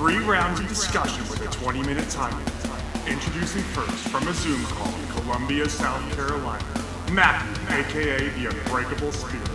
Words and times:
three 0.00 0.16
rounds 0.16 0.58
of 0.58 0.66
discussion 0.66 1.22
with 1.28 1.42
a 1.42 1.52
20 1.58 1.82
minute 1.82 2.08
time 2.08 2.32
limit. 2.32 2.52
Introducing 3.06 3.60
first 3.60 4.08
from 4.08 4.26
a 4.28 4.32
Zoom 4.32 4.64
call 4.64 4.88
in 4.98 5.06
Columbia, 5.08 5.68
South 5.68 6.00
Carolina, 6.16 6.64
Matthew, 7.12 7.76
aka 7.76 8.28
the 8.30 8.46
Unbreakable 8.46 9.12
Spirit. 9.12 9.50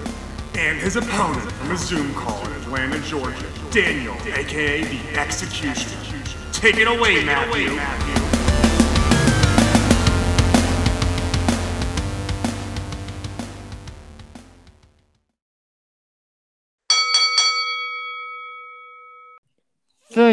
And 0.56 0.78
his 0.78 0.98
opponent 0.98 1.52
from 1.54 1.72
a 1.72 1.78
Zoom 1.78 2.14
call 2.14 2.46
in 2.46 2.54
Atlanta, 2.62 3.00
Georgia, 3.00 3.50
Daniel, 3.72 4.14
aka 4.36 4.84
the 4.84 5.20
Executioner. 5.20 6.24
Take 6.52 6.78
it 6.78 6.88
away, 6.88 7.26
Matthew. 7.26 8.35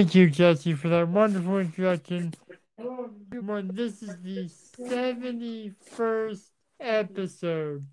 Thank 0.03 0.17
you, 0.17 0.31
Jesse, 0.31 0.75
for 0.75 0.89
that 0.89 1.07
wonderful 1.07 1.61
introduction. 1.61 2.35
Everyone, 2.77 3.71
this 3.73 4.03
is 4.03 4.17
the 4.21 4.51
71st 4.77 6.51
episode 6.81 7.87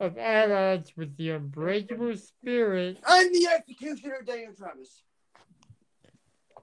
of 0.00 0.16
At 0.16 0.50
Odds 0.50 0.94
with 0.96 1.14
the 1.18 1.32
Unbreakable 1.32 2.16
Spirit. 2.16 2.96
I'm 3.06 3.30
the 3.30 3.46
executioner, 3.58 4.22
Daniel 4.24 4.54
Travis. 4.54 5.02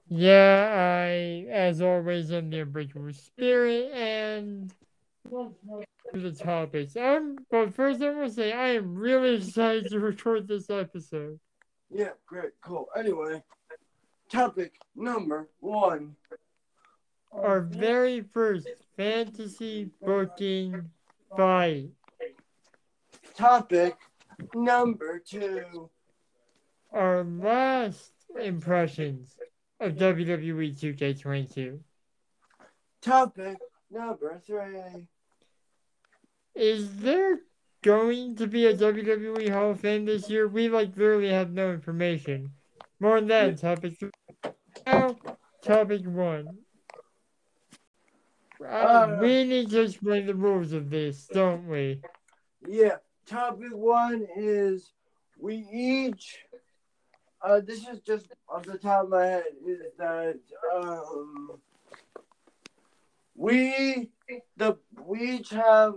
Yeah, 0.08 1.04
I, 1.06 1.46
as 1.48 1.80
always, 1.80 2.32
am 2.32 2.50
the 2.50 2.62
Unbreakable 2.62 3.12
Spirit, 3.12 3.92
and 3.92 4.74
the 6.12 6.32
topics. 6.32 6.96
Um, 6.96 7.38
but 7.52 7.72
first, 7.72 8.02
I 8.02 8.10
want 8.10 8.30
to 8.30 8.34
say 8.34 8.52
I 8.52 8.70
am 8.70 8.96
really 8.96 9.36
excited 9.36 9.90
to 9.90 10.00
record 10.00 10.48
this 10.48 10.70
episode. 10.70 11.38
Yeah, 11.88 12.08
great, 12.26 12.50
cool. 12.62 12.88
Anyway, 12.96 13.44
topic 14.32 14.72
number 14.96 15.48
one. 15.60 16.16
Our 17.32 17.60
very 17.60 18.22
first 18.22 18.68
fantasy 18.96 19.90
booking 20.00 20.90
fight. 21.36 21.90
Topic 23.34 23.96
number 24.54 25.18
two. 25.18 25.90
Our 26.92 27.24
last 27.24 28.12
impressions 28.40 29.36
of 29.80 29.94
WWE 29.94 30.78
2K22. 30.78 31.78
Topic 33.02 33.58
number 33.90 34.40
three. 34.46 35.08
Is 36.54 36.96
there 36.96 37.40
going 37.82 38.36
to 38.36 38.46
be 38.46 38.66
a 38.66 38.74
WWE 38.74 39.50
Hall 39.50 39.70
of 39.70 39.80
Fame 39.80 40.04
this 40.04 40.28
year? 40.30 40.46
We 40.48 40.68
like 40.68 40.96
literally 40.96 41.30
have 41.30 41.50
no 41.50 41.72
information. 41.72 42.52
More 43.00 43.16
on 43.16 43.26
that 43.28 43.58
topic 43.58 43.98
three. 43.98 44.10
Now, 44.86 45.16
topic 45.62 46.02
one. 46.04 46.58
Uh, 48.60 48.64
Uh, 48.64 49.18
we 49.20 49.44
need 49.44 49.70
to 49.70 49.82
explain 49.82 50.26
the 50.26 50.34
rules 50.34 50.72
of 50.72 50.90
this, 50.90 51.28
don't 51.32 51.66
we? 51.68 52.00
Yeah, 52.66 52.96
topic 53.26 53.72
one 53.72 54.26
is 54.36 54.92
we 55.38 55.66
each. 55.72 56.46
Uh, 57.40 57.60
this 57.60 57.88
is 57.88 58.00
just 58.00 58.28
off 58.48 58.64
the 58.64 58.78
top 58.78 59.04
of 59.04 59.10
my 59.10 59.26
head. 59.26 59.44
Is 59.66 59.80
that 59.98 60.38
um, 60.72 61.60
we 63.34 64.10
the 64.56 64.78
we 65.04 65.32
each 65.38 65.50
have 65.50 65.94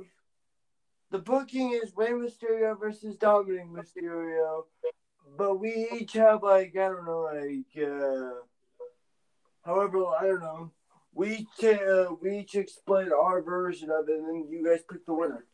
the 1.11 1.19
booking 1.19 1.71
is 1.71 1.93
Rey 1.95 2.11
Mysterio 2.11 2.79
versus 2.79 3.15
Dominic 3.15 3.67
Mysterio, 3.67 4.65
but 5.37 5.59
we 5.59 5.87
each 5.93 6.13
have 6.13 6.41
like 6.41 6.75
I 6.75 6.87
don't 6.89 7.05
know 7.05 7.29
like 7.31 7.87
uh, 7.87 8.41
however 9.65 10.05
I 10.05 10.27
don't 10.27 10.41
know. 10.41 10.71
We 11.13 11.37
each 11.37 11.63
uh, 11.63 12.07
we 12.21 12.39
each 12.39 12.55
explain 12.55 13.11
our 13.11 13.41
version 13.41 13.89
of 13.89 14.09
it, 14.09 14.19
and 14.19 14.27
then 14.27 14.47
you 14.49 14.65
guys 14.65 14.81
pick 14.89 15.05
the 15.05 15.13
winner. 15.13 15.45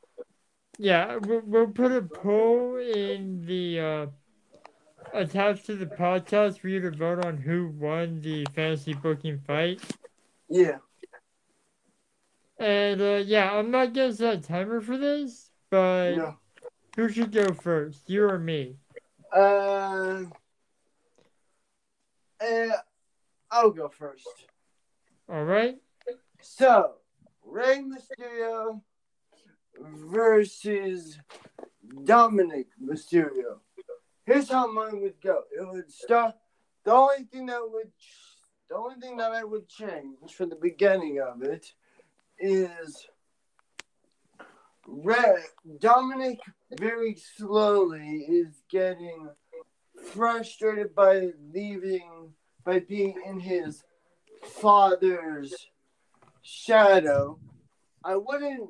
Yeah, 0.80 1.18
we'll, 1.18 1.42
we'll 1.46 1.68
put 1.68 1.92
a 1.92 2.02
poll 2.02 2.78
in 2.78 3.46
the 3.46 3.80
uh, 3.80 4.06
attached 5.14 5.68
to 5.68 5.76
the 5.76 5.86
podcast 5.86 6.60
for 6.60 6.68
you 6.68 6.82
to 6.82 6.92
vote 6.92 7.24
on 7.24 7.38
who 7.38 7.68
won 7.80 8.22
the 8.22 8.46
fantasy 8.56 8.94
booking 8.94 9.40
fight. 9.40 9.82
Yeah. 10.50 10.78
And 12.58 13.02
uh, 13.02 13.24
yeah, 13.26 13.52
I'm 13.52 13.72
not 13.72 13.94
gonna 13.94 14.14
set 14.14 14.38
a 14.38 14.42
timer 14.42 14.82
for 14.82 14.98
this, 14.98 15.52
but 15.70 16.16
Yeah. 16.16 16.34
who 16.96 17.10
should 17.10 17.32
go 17.32 17.54
first, 17.54 18.10
you 18.10 18.24
or 18.24 18.40
me? 18.40 18.78
Uh, 19.36 20.24
uh, 22.40 22.68
I'll 23.52 23.72
go 23.72 23.90
first. 23.90 24.28
All 25.30 25.44
right. 25.44 25.76
So, 26.42 26.94
Rey 27.46 27.84
Mysterio 27.84 28.82
versus 29.80 31.20
Dominic 32.06 32.68
Mysterio. 32.82 33.60
Here's 34.26 34.50
how 34.50 34.72
mine 34.72 35.02
would 35.02 35.20
go. 35.22 35.44
It 35.52 35.68
would 35.68 35.92
start. 35.92 36.36
The 36.84 36.94
only 36.94 37.26
thing 37.32 37.48
that 37.48 37.62
would, 37.62 37.92
the 38.70 38.76
only 38.76 38.96
thing 39.00 39.18
that 39.18 39.32
I 39.32 39.44
would 39.44 39.68
change 39.68 40.34
from 40.34 40.50
the 40.50 40.56
beginning 40.56 41.20
of 41.20 41.44
it 41.44 41.74
is 42.40 43.08
Red 44.88 45.44
Dominic 45.80 46.40
very 46.72 47.16
slowly 47.16 48.26
is 48.28 48.64
getting 48.70 49.30
frustrated 50.12 50.96
by 50.96 51.30
leaving 51.54 52.34
by 52.64 52.80
being 52.80 53.16
in 53.26 53.40
his 53.40 53.84
father's 54.44 55.54
shadow. 56.42 57.40
I 58.04 58.16
wouldn't 58.16 58.70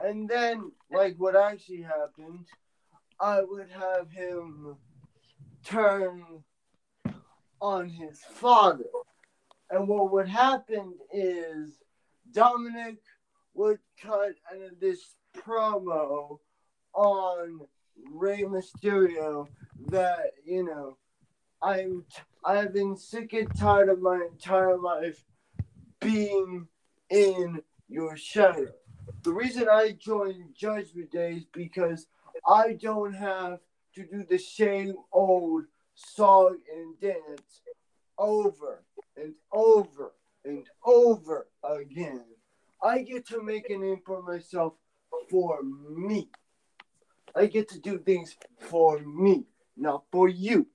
and 0.00 0.28
then 0.28 0.70
like 0.90 1.16
what 1.18 1.36
actually 1.36 1.82
happened, 1.82 2.46
I 3.20 3.42
would 3.42 3.68
have 3.70 4.10
him 4.10 4.76
turn 5.64 6.24
on 7.60 7.88
his 7.88 8.20
father. 8.30 8.84
And 9.70 9.88
what 9.88 10.12
would 10.12 10.28
happen 10.28 10.94
is 11.12 11.78
Dominic 12.32 12.98
would 13.54 13.78
cut 14.00 14.34
this 14.80 15.16
promo 15.36 16.38
on 16.94 17.60
Rey 18.12 18.42
Mysterio 18.42 19.48
that 19.88 20.30
you 20.44 20.64
know 20.64 20.96
I'm 21.60 22.04
I've 22.48 22.72
been 22.72 22.96
sick 22.96 23.34
and 23.34 23.54
tired 23.58 23.90
of 23.90 24.00
my 24.00 24.26
entire 24.32 24.78
life 24.78 25.22
being 26.00 26.66
in 27.10 27.60
your 27.90 28.16
shadow. 28.16 28.68
The 29.22 29.32
reason 29.34 29.68
I 29.70 29.92
joined 29.92 30.54
Judgment 30.56 31.10
Day 31.10 31.32
is 31.32 31.44
because 31.52 32.06
I 32.48 32.72
don't 32.72 33.12
have 33.12 33.58
to 33.96 34.06
do 34.06 34.24
the 34.24 34.38
same 34.38 34.94
old 35.12 35.64
song 35.94 36.56
and 36.74 36.98
dance 36.98 37.60
over 38.16 38.82
and 39.14 39.34
over 39.52 40.14
and 40.42 40.64
over 40.86 41.48
again. 41.62 42.24
I 42.82 43.02
get 43.02 43.26
to 43.28 43.42
make 43.42 43.68
a 43.68 43.76
name 43.76 44.00
for 44.06 44.22
myself 44.22 44.72
for 45.28 45.62
me. 45.62 46.30
I 47.36 47.44
get 47.44 47.68
to 47.68 47.78
do 47.78 47.98
things 47.98 48.38
for 48.58 49.00
me, 49.00 49.44
not 49.76 50.04
for 50.10 50.30
you. 50.30 50.66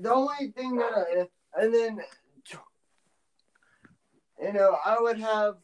The 0.00 0.12
only 0.12 0.52
thing 0.56 0.76
that 0.76 0.92
I, 0.94 1.62
and 1.62 1.74
then, 1.74 2.00
you 4.42 4.52
know, 4.52 4.76
I 4.84 4.98
would 5.00 5.18
have 5.18 5.56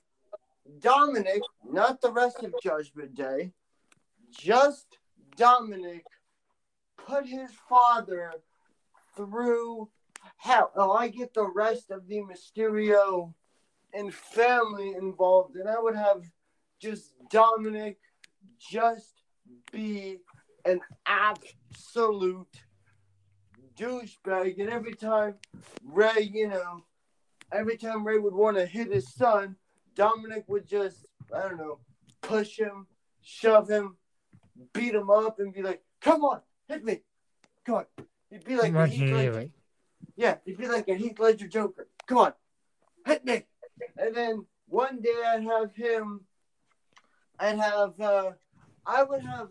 Dominic, 0.80 1.42
not 1.70 2.00
the 2.00 2.12
rest 2.12 2.42
of 2.42 2.54
Judgment 2.62 3.14
Day, 3.14 3.52
just 4.30 4.86
Dominic 5.36 6.04
put 6.96 7.26
his 7.26 7.50
father 7.68 8.32
through 9.16 9.90
hell. 10.36 10.70
Oh, 10.76 10.92
I 10.92 11.08
get 11.08 11.34
the 11.34 11.46
rest 11.46 11.90
of 11.90 12.06
the 12.06 12.22
Mysterio 12.22 13.34
and 13.92 14.14
family 14.14 14.94
involved, 14.94 15.56
and 15.56 15.68
I 15.68 15.78
would 15.78 15.96
have 15.96 16.22
just 16.80 17.12
Dominic 17.30 17.98
just 18.58 19.22
be 19.70 20.18
an 20.64 20.80
absolute 21.06 22.56
douchebag. 23.82 24.60
And 24.60 24.70
every 24.70 24.94
time 24.94 25.34
Ray, 25.84 26.30
you 26.32 26.48
know, 26.48 26.84
every 27.50 27.76
time 27.76 28.06
Ray 28.06 28.18
would 28.18 28.34
want 28.34 28.56
to 28.56 28.66
hit 28.66 28.92
his 28.92 29.12
son, 29.12 29.56
Dominic 29.94 30.44
would 30.48 30.66
just, 30.66 31.06
I 31.34 31.42
don't 31.42 31.58
know, 31.58 31.80
push 32.20 32.58
him, 32.58 32.86
shove 33.22 33.68
him, 33.68 33.96
beat 34.72 34.94
him 34.94 35.10
up, 35.10 35.38
and 35.40 35.52
be 35.52 35.62
like, 35.62 35.82
come 36.00 36.24
on, 36.24 36.40
hit 36.68 36.84
me. 36.84 37.00
Come 37.64 37.76
on. 37.76 37.86
He'd 38.30 38.44
be 38.44 38.56
like, 38.56 38.70
a 38.70 38.72
Much 38.72 38.94
Heath 38.94 39.12
Ledger. 39.12 39.50
Yeah, 40.16 40.36
he'd 40.44 40.58
be 40.58 40.68
like 40.68 40.88
a 40.88 40.94
Heath 40.94 41.18
Ledger 41.18 41.48
Joker. 41.48 41.86
Come 42.06 42.18
on, 42.18 42.32
hit 43.06 43.24
me. 43.24 43.44
And 43.96 44.14
then 44.14 44.46
one 44.66 45.00
day 45.00 45.14
I'd 45.26 45.44
have 45.44 45.74
him, 45.74 46.22
I'd 47.38 47.58
have, 47.58 48.00
uh, 48.00 48.30
I 48.86 49.02
would 49.02 49.22
have, 49.22 49.48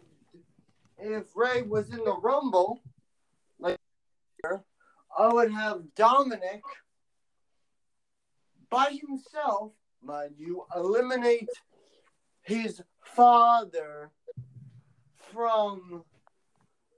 if 0.98 1.36
Ray 1.36 1.62
was 1.62 1.90
in 1.90 2.04
the 2.04 2.16
Rumble, 2.16 2.82
I 4.44 5.28
would 5.28 5.52
have 5.52 5.84
Dominic 5.96 6.62
by 8.70 8.98
himself, 9.08 9.74
mind 10.02 10.36
you, 10.38 10.66
eliminate 10.76 11.50
his 12.42 12.82
father 13.04 14.12
from 15.32 16.04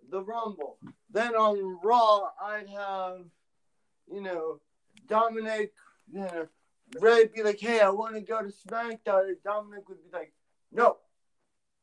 the 0.10 0.22
Rumble. 0.22 0.78
Then 1.10 1.36
on 1.36 1.80
Raw, 1.84 2.30
I'd 2.42 2.69
have, 2.69 3.25
you 4.12 4.22
know, 4.22 4.60
Dominic, 5.07 5.74
you 6.12 6.19
know, 6.19 6.48
Ray 7.00 7.25
be 7.34 7.44
like, 7.44 7.60
hey, 7.60 7.80
I 7.80 7.90
want 7.90 8.16
to 8.16 8.22
go 8.22 8.42
to 8.42 8.54
SmackDown. 8.68 9.28
And 9.28 9.38
Dominic 9.44 9.90
would 9.90 10.04
be 10.04 10.16
like, 10.18 10.34
no, 10.72 10.98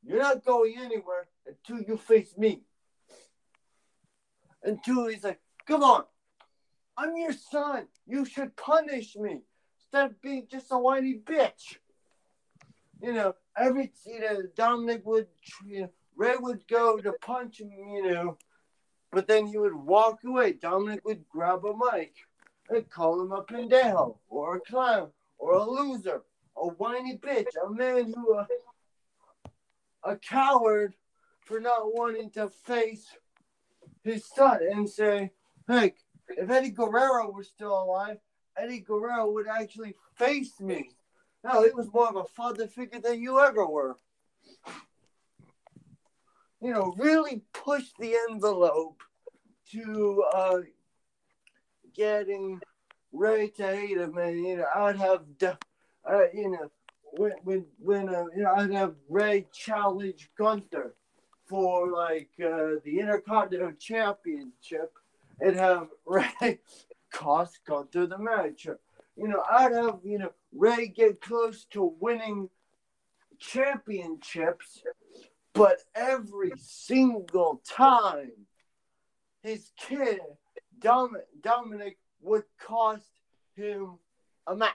you're 0.05 0.19
not 0.19 0.45
going 0.45 0.75
anywhere 0.79 1.29
until 1.47 1.83
you 1.83 1.97
face 1.97 2.37
me. 2.37 2.63
Until 4.63 5.09
he's 5.09 5.25
like, 5.25 5.41
come 5.67 5.83
on, 5.83 6.05
I'm 6.97 7.17
your 7.17 7.33
son. 7.33 7.87
You 8.07 8.25
should 8.25 8.57
punish 8.57 9.17
me 9.17 9.43
instead 9.79 10.11
of 10.11 10.23
being 10.23 10.47
just 10.51 10.67
a 10.71 10.79
whiny 10.79 11.21
bitch. 11.25 11.79
You 13.03 13.13
know, 13.13 13.35
every 13.57 13.93
you 14.07 14.21
know, 14.21 14.43
Dominic 14.57 15.07
would 15.07 15.29
you 15.67 15.83
know, 15.83 15.91
Ray 16.17 16.37
would 16.39 16.67
go 16.69 16.99
to 16.99 17.13
punch 17.13 17.61
him, 17.61 17.71
you 17.71 18.11
know, 18.11 18.39
but 19.11 19.27
then 19.27 19.47
he 19.47 19.57
would 19.57 19.75
walk 19.75 20.21
away. 20.25 20.53
Dominic 20.53 21.05
would 21.05 21.29
grab 21.29 21.65
a 21.65 21.75
mic 21.75 22.15
and 22.69 22.89
call 22.91 23.23
him 23.23 23.33
a 23.33 23.43
pendejo 23.43 24.19
or 24.29 24.57
a 24.57 24.61
clown 24.61 25.11
or 25.39 25.55
a 25.55 25.65
loser, 25.65 26.23
a 26.57 26.67
whiny 26.69 27.17
bitch, 27.17 27.47
a 27.67 27.71
man 27.71 28.13
who 28.15 28.35
uh, 28.35 28.47
a 30.05 30.17
coward 30.17 30.95
for 31.45 31.61
not 31.61 31.95
wanting 31.95 32.31
to 32.31 32.49
face 32.49 33.07
his 34.05 34.25
son 34.25 34.61
and 34.71 34.89
say, 34.89 35.31
"Hey, 35.71 35.95
if 36.29 36.51
Eddie 36.51 36.71
Guerrero 36.71 37.31
was 37.31 37.49
still 37.49 37.83
alive, 37.83 38.19
Eddie 38.57 38.81
Guerrero 38.81 39.31
would 39.31 39.47
actually 39.47 39.95
face 40.17 40.61
me." 40.61 40.91
No, 41.45 41.63
he 41.63 41.71
was 41.71 41.93
more 41.93 42.09
of 42.09 42.17
a 42.17 42.25
father 42.25 42.67
figure 42.67 43.01
than 43.01 43.23
you 43.23 43.41
ever 43.41 43.67
were. 43.67 43.97
You 46.61 46.73
know, 46.73 46.95
really 46.99 47.43
push 47.53 47.93
the 47.99 48.15
envelope 48.29 49.03
to 49.73 50.25
uh, 50.35 50.59
getting 51.95 52.61
Ray 53.13 53.49
to 53.49 53.67
hate 53.67 53.97
him, 53.97 54.19
and 54.19 54.39
you 54.39 54.57
know, 54.59 54.67
I'd 54.75 54.97
have, 54.97 55.23
uh, 55.43 56.25
you 56.33 56.51
know, 56.51 56.71
when 57.03 57.33
when 57.43 57.67
when 57.79 58.09
uh, 58.09 58.27
you 58.37 58.43
know, 58.43 58.53
I'd 58.55 58.73
have 58.73 58.95
Ray 59.09 59.47
challenge 59.53 60.31
Gunther 60.39 60.95
for 61.47 61.91
like 61.91 62.31
uh, 62.39 62.79
the 62.85 63.01
Intercontinental 63.01 63.73
Championship, 63.73 64.93
and 65.41 65.57
have 65.57 65.89
Ray 66.07 66.61
cost 67.13 67.61
Gunther 67.67 68.07
the 68.07 68.19
match. 68.19 68.67
You 69.17 69.29
know, 69.29 69.43
I'd 69.51 69.73
have 69.73 69.99
you 70.05 70.19
know 70.19 70.33
Ray 70.53 70.89
get 70.89 71.21
close 71.21 71.65
to 71.73 71.95
winning 72.01 72.49
championships, 73.39 74.83
but 75.55 75.79
every 75.95 76.53
single 76.57 77.63
time 77.67 78.33
his 79.43 79.73
kid 79.77 80.21
Dom- 80.79 81.17
Dominic 81.43 81.99
would 82.23 82.45
cost 82.61 83.11
him 83.57 83.99
a 84.47 84.55
match. 84.55 84.75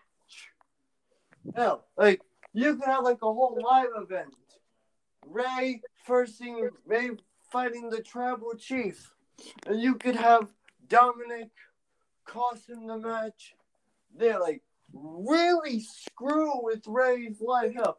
Hell, 1.56 1.86
like 1.98 2.22
you 2.54 2.76
could 2.76 2.86
have 2.86 3.04
like 3.04 3.22
a 3.22 3.34
whole 3.34 3.58
live 3.64 3.90
event. 3.98 4.34
Ray 5.28 5.82
first 6.06 6.38
thing 6.38 6.70
Ray 6.86 7.12
fighting 7.52 7.90
the 7.90 8.02
tribal 8.02 8.54
chief. 8.58 9.15
And 9.66 9.82
you 9.82 9.96
could 9.96 10.16
have 10.16 10.48
Dominic 10.88 11.50
costing 12.26 12.88
the 12.88 12.98
match. 12.98 13.56
They're 14.18 14.40
like 14.40 14.62
really 14.94 15.82
screw 15.82 16.64
with 16.64 16.84
Ray's 16.88 17.42
life. 17.42 17.74
Hell, 17.76 17.98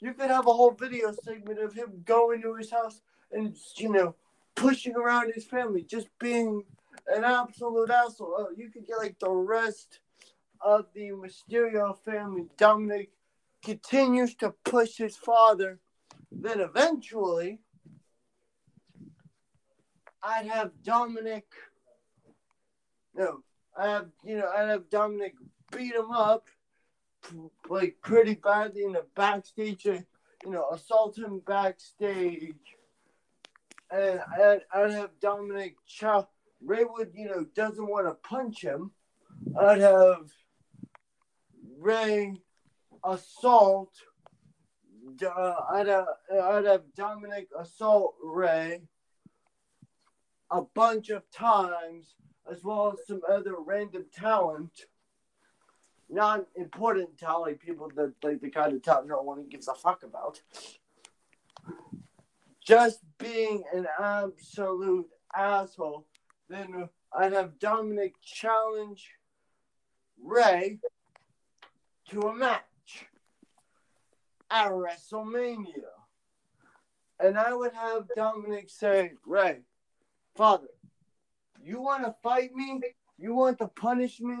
you 0.00 0.12
could 0.14 0.30
have 0.30 0.46
a 0.46 0.52
whole 0.52 0.72
video 0.72 1.12
segment 1.12 1.58
of 1.58 1.74
him 1.74 2.02
going 2.04 2.42
to 2.42 2.54
his 2.54 2.70
house 2.70 3.00
and 3.32 3.56
you 3.76 3.90
know 3.90 4.14
pushing 4.54 4.94
around 4.94 5.32
his 5.34 5.44
family, 5.44 5.82
just 5.82 6.08
being 6.18 6.62
an 7.08 7.24
absolute 7.24 7.90
asshole. 7.90 8.34
Oh, 8.38 8.48
you 8.56 8.70
could 8.70 8.86
get 8.86 8.98
like 8.98 9.18
the 9.18 9.30
rest 9.30 10.00
of 10.60 10.86
the 10.94 11.10
Mysterio 11.10 11.96
family. 12.04 12.46
Dominic 12.56 13.10
continues 13.62 14.34
to 14.36 14.54
push 14.64 14.96
his 14.96 15.16
father. 15.16 15.80
Then 16.30 16.60
eventually, 16.60 17.60
I'd 20.24 20.46
have 20.46 20.70
Dominic. 20.82 21.46
No, 23.14 23.42
I 23.76 23.88
have 23.88 24.08
you 24.24 24.38
know 24.38 24.50
I'd 24.56 24.68
have 24.68 24.90
Dominic 24.90 25.34
beat 25.70 25.94
him 25.94 26.10
up 26.10 26.48
like 27.68 27.96
pretty 28.02 28.34
badly 28.34 28.84
in 28.84 28.92
the 28.92 29.04
backstage. 29.14 29.84
You 29.84 30.04
know, 30.50 30.68
assault 30.70 31.16
him 31.16 31.40
backstage, 31.46 32.54
and 33.90 34.20
I'd, 34.38 34.60
I'd 34.74 34.90
have 34.90 35.10
Dominic 35.20 35.76
chop 35.86 36.34
Raywood, 36.66 37.10
you 37.14 37.28
know, 37.28 37.44
doesn't 37.54 37.86
want 37.86 38.06
to 38.06 38.14
punch 38.28 38.62
him, 38.62 38.90
I'd 39.58 39.80
have 39.80 40.30
Ray 41.78 42.40
assault. 43.04 43.92
Uh, 45.22 45.54
I'd, 45.70 45.86
have, 45.86 46.06
I'd 46.32 46.64
have 46.64 46.82
Dominic 46.96 47.48
assault 47.58 48.14
Ray 48.22 48.80
a 50.50 50.62
bunch 50.62 51.10
of 51.10 51.28
times, 51.30 52.14
as 52.50 52.62
well 52.62 52.92
as 52.92 53.06
some 53.06 53.22
other 53.28 53.56
random 53.58 54.04
talent, 54.12 54.86
non 56.08 56.46
important 56.56 57.16
talent, 57.18 57.60
people 57.60 57.90
that 57.96 58.12
like 58.22 58.40
the 58.40 58.50
kind 58.50 58.72
of 58.72 58.82
talent 58.82 59.08
no 59.08 59.22
one 59.22 59.48
gives 59.48 59.68
a 59.68 59.74
fuck 59.74 60.02
about. 60.02 60.40
Just 62.64 63.00
being 63.18 63.62
an 63.74 63.86
absolute 63.98 65.08
asshole 65.34 66.06
then 66.48 66.88
I'd 67.12 67.32
have 67.32 67.58
Dominic 67.58 68.14
challenge 68.22 69.10
Ray 70.22 70.78
to 72.10 72.20
a 72.20 72.34
match 72.34 73.06
at 74.50 74.70
WrestleMania. 74.70 75.66
And 77.20 77.38
I 77.38 77.54
would 77.54 77.72
have 77.72 78.08
Dominic 78.16 78.68
say, 78.68 79.12
Ray, 79.24 79.60
Father, 80.34 80.68
you 81.62 81.80
want 81.80 82.04
to 82.04 82.14
fight 82.22 82.54
me? 82.54 82.80
You 83.18 83.34
want 83.34 83.58
to 83.58 83.68
punish 83.68 84.20
me? 84.20 84.36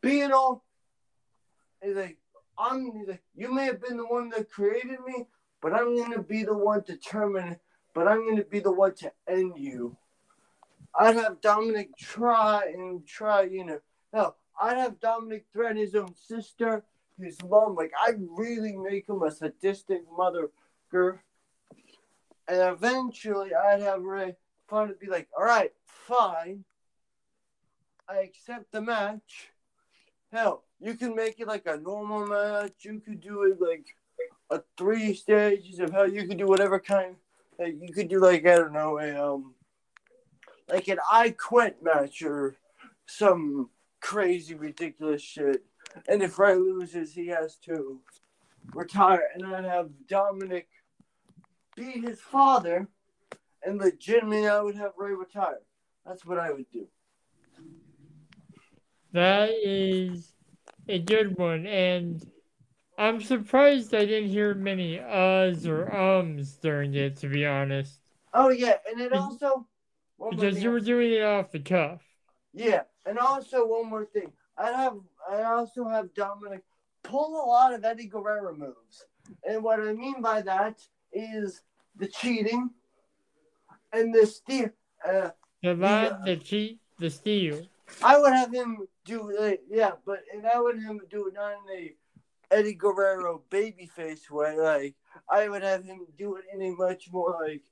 Being 0.00 0.32
all, 0.32 0.64
he's 1.82 1.94
like, 1.94 2.18
I'm, 2.58 2.92
he's 2.96 3.08
like, 3.08 3.22
you 3.36 3.54
may 3.54 3.66
have 3.66 3.80
been 3.80 3.96
the 3.96 4.06
one 4.06 4.30
that 4.30 4.50
created 4.50 4.98
me, 5.06 5.26
but 5.60 5.72
I'm 5.72 5.96
going 5.96 6.12
to 6.12 6.22
be 6.22 6.42
the 6.42 6.56
one 6.56 6.82
to 6.84 6.92
determine, 6.92 7.56
but 7.94 8.08
I'm 8.08 8.24
going 8.24 8.36
to 8.36 8.44
be 8.44 8.60
the 8.60 8.72
one 8.72 8.94
to 8.96 9.12
end 9.28 9.54
you. 9.56 9.96
I'd 10.98 11.16
have 11.16 11.40
Dominic 11.40 11.96
try 11.96 12.64
and 12.74 13.06
try, 13.06 13.42
you 13.42 13.64
know. 13.64 13.80
No, 14.12 14.34
I'd 14.60 14.76
have 14.76 15.00
Dominic 15.00 15.46
threaten 15.52 15.78
his 15.78 15.94
own 15.94 16.14
sister, 16.16 16.84
his 17.18 17.38
mom. 17.48 17.76
Like, 17.76 17.92
I'd 18.06 18.20
really 18.36 18.76
make 18.76 19.08
him 19.08 19.22
a 19.22 19.30
sadistic 19.30 20.02
mother. 20.14 20.50
And 22.48 22.60
eventually, 22.60 23.50
I'd 23.54 23.80
have 23.80 24.02
Ray 24.02 24.36
finally 24.68 24.96
be 25.00 25.08
like, 25.08 25.28
all 25.36 25.44
right, 25.44 25.72
fine. 25.84 26.64
I 28.08 28.18
accept 28.18 28.72
the 28.72 28.80
match. 28.80 29.50
Hell, 30.32 30.64
you 30.80 30.94
can 30.94 31.14
make 31.14 31.40
it 31.40 31.46
like 31.46 31.66
a 31.66 31.76
normal 31.76 32.26
match. 32.26 32.72
You 32.80 33.00
could 33.00 33.20
do 33.20 33.42
it 33.44 33.60
like 33.60 33.86
a 34.50 34.62
three 34.76 35.14
stages 35.14 35.78
of 35.78 35.92
hell. 35.92 36.08
You 36.08 36.26
could 36.26 36.38
do 36.38 36.46
whatever 36.46 36.80
kind. 36.80 37.16
Like 37.58 37.76
you 37.80 37.92
could 37.92 38.08
do 38.08 38.18
like 38.18 38.46
I 38.46 38.56
don't 38.56 38.72
know 38.72 38.98
a 38.98 39.34
um 39.34 39.54
like 40.68 40.88
an 40.88 40.98
I 41.10 41.30
quit 41.30 41.82
match 41.82 42.22
or 42.22 42.56
some 43.06 43.70
crazy 44.00 44.54
ridiculous 44.54 45.22
shit. 45.22 45.64
And 46.08 46.22
if 46.22 46.38
Ray 46.38 46.56
loses, 46.56 47.12
he 47.12 47.28
has 47.28 47.56
to 47.66 48.00
retire. 48.74 49.28
And 49.34 49.46
I'd 49.46 49.64
have 49.64 49.90
Dominic 50.08 50.68
beat 51.74 52.04
his 52.04 52.20
father, 52.20 52.88
and 53.64 53.78
legitimately, 53.78 54.48
I 54.48 54.60
would 54.60 54.76
have 54.76 54.92
Ray 54.96 55.14
retire. 55.14 55.60
That's 56.06 56.24
what 56.24 56.38
I 56.38 56.52
would 56.52 56.66
do. 56.72 56.86
That 59.12 59.50
is 59.50 60.32
a 60.88 60.98
good 60.98 61.36
one, 61.36 61.66
and 61.66 62.24
I'm 62.98 63.20
surprised 63.20 63.94
I 63.94 64.04
didn't 64.04 64.30
hear 64.30 64.54
many 64.54 64.98
uhs 64.98 65.66
or 65.66 65.94
ums 65.94 66.56
during 66.56 66.94
it. 66.94 67.16
To 67.18 67.28
be 67.28 67.46
honest. 67.46 68.00
Oh 68.34 68.48
yeah, 68.48 68.76
and 68.90 69.00
it 69.00 69.12
also 69.12 69.66
because 70.30 70.62
you 70.62 70.70
were 70.70 70.80
doing 70.80 71.12
it 71.12 71.22
off 71.22 71.52
the 71.52 71.60
cuff. 71.60 72.02
Yeah, 72.54 72.82
and 73.06 73.18
also 73.18 73.66
one 73.66 73.88
more 73.88 74.04
thing. 74.04 74.32
I 74.56 74.70
have 74.72 74.96
I 75.30 75.42
also 75.42 75.86
have 75.88 76.14
Dominic 76.14 76.62
pull 77.02 77.36
a 77.36 77.44
lot 77.46 77.74
of 77.74 77.84
Eddie 77.84 78.06
Guerrero 78.06 78.54
moves, 78.54 79.06
and 79.46 79.62
what 79.62 79.80
I 79.80 79.92
mean 79.92 80.22
by 80.22 80.40
that 80.42 80.80
is 81.12 81.62
the 81.96 82.08
cheating 82.08 82.70
and 83.92 84.14
the 84.14 84.26
steer, 84.26 84.74
uh, 85.06 85.30
the 85.62 85.74
line, 85.74 86.12
the 86.24 86.36
cheat, 86.36 86.80
the 86.98 87.10
steal. 87.10 87.66
I 88.02 88.18
would 88.18 88.32
have 88.32 88.52
him 88.52 88.78
do 89.04 89.58
yeah, 89.68 89.92
but 90.06 90.20
and 90.32 90.46
I 90.46 90.60
would 90.60 90.76
have 90.76 90.84
him 90.84 91.00
do 91.10 91.26
it 91.28 91.34
not 91.34 91.52
in 91.52 91.78
a 91.78 91.94
Eddie 92.54 92.74
Guerrero 92.74 93.42
babyface 93.50 94.30
way. 94.30 94.56
Like 94.58 94.94
I 95.28 95.48
would 95.48 95.62
have 95.62 95.84
him 95.84 96.06
do 96.16 96.36
it 96.36 96.44
in 96.52 96.62
a 96.62 96.70
much 96.74 97.10
more 97.12 97.36
like 97.42 97.62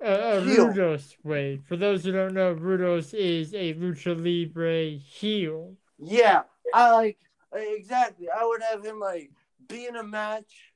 A, 0.00 0.38
a 0.38 0.40
Rudos 0.42 1.14
way. 1.22 1.58
For 1.68 1.76
those 1.76 2.04
who 2.04 2.12
don't 2.12 2.34
know, 2.34 2.54
Rudos 2.54 3.14
is 3.14 3.54
a 3.54 3.74
lucha 3.74 4.14
libre 4.16 4.98
heel. 4.98 5.76
yeah. 5.98 6.42
I 6.74 6.90
like 6.92 7.18
exactly. 7.54 8.28
I 8.30 8.44
would 8.44 8.62
have 8.62 8.84
him 8.84 8.98
like 8.98 9.30
be 9.68 9.86
in 9.86 9.96
a 9.96 10.02
match. 10.02 10.71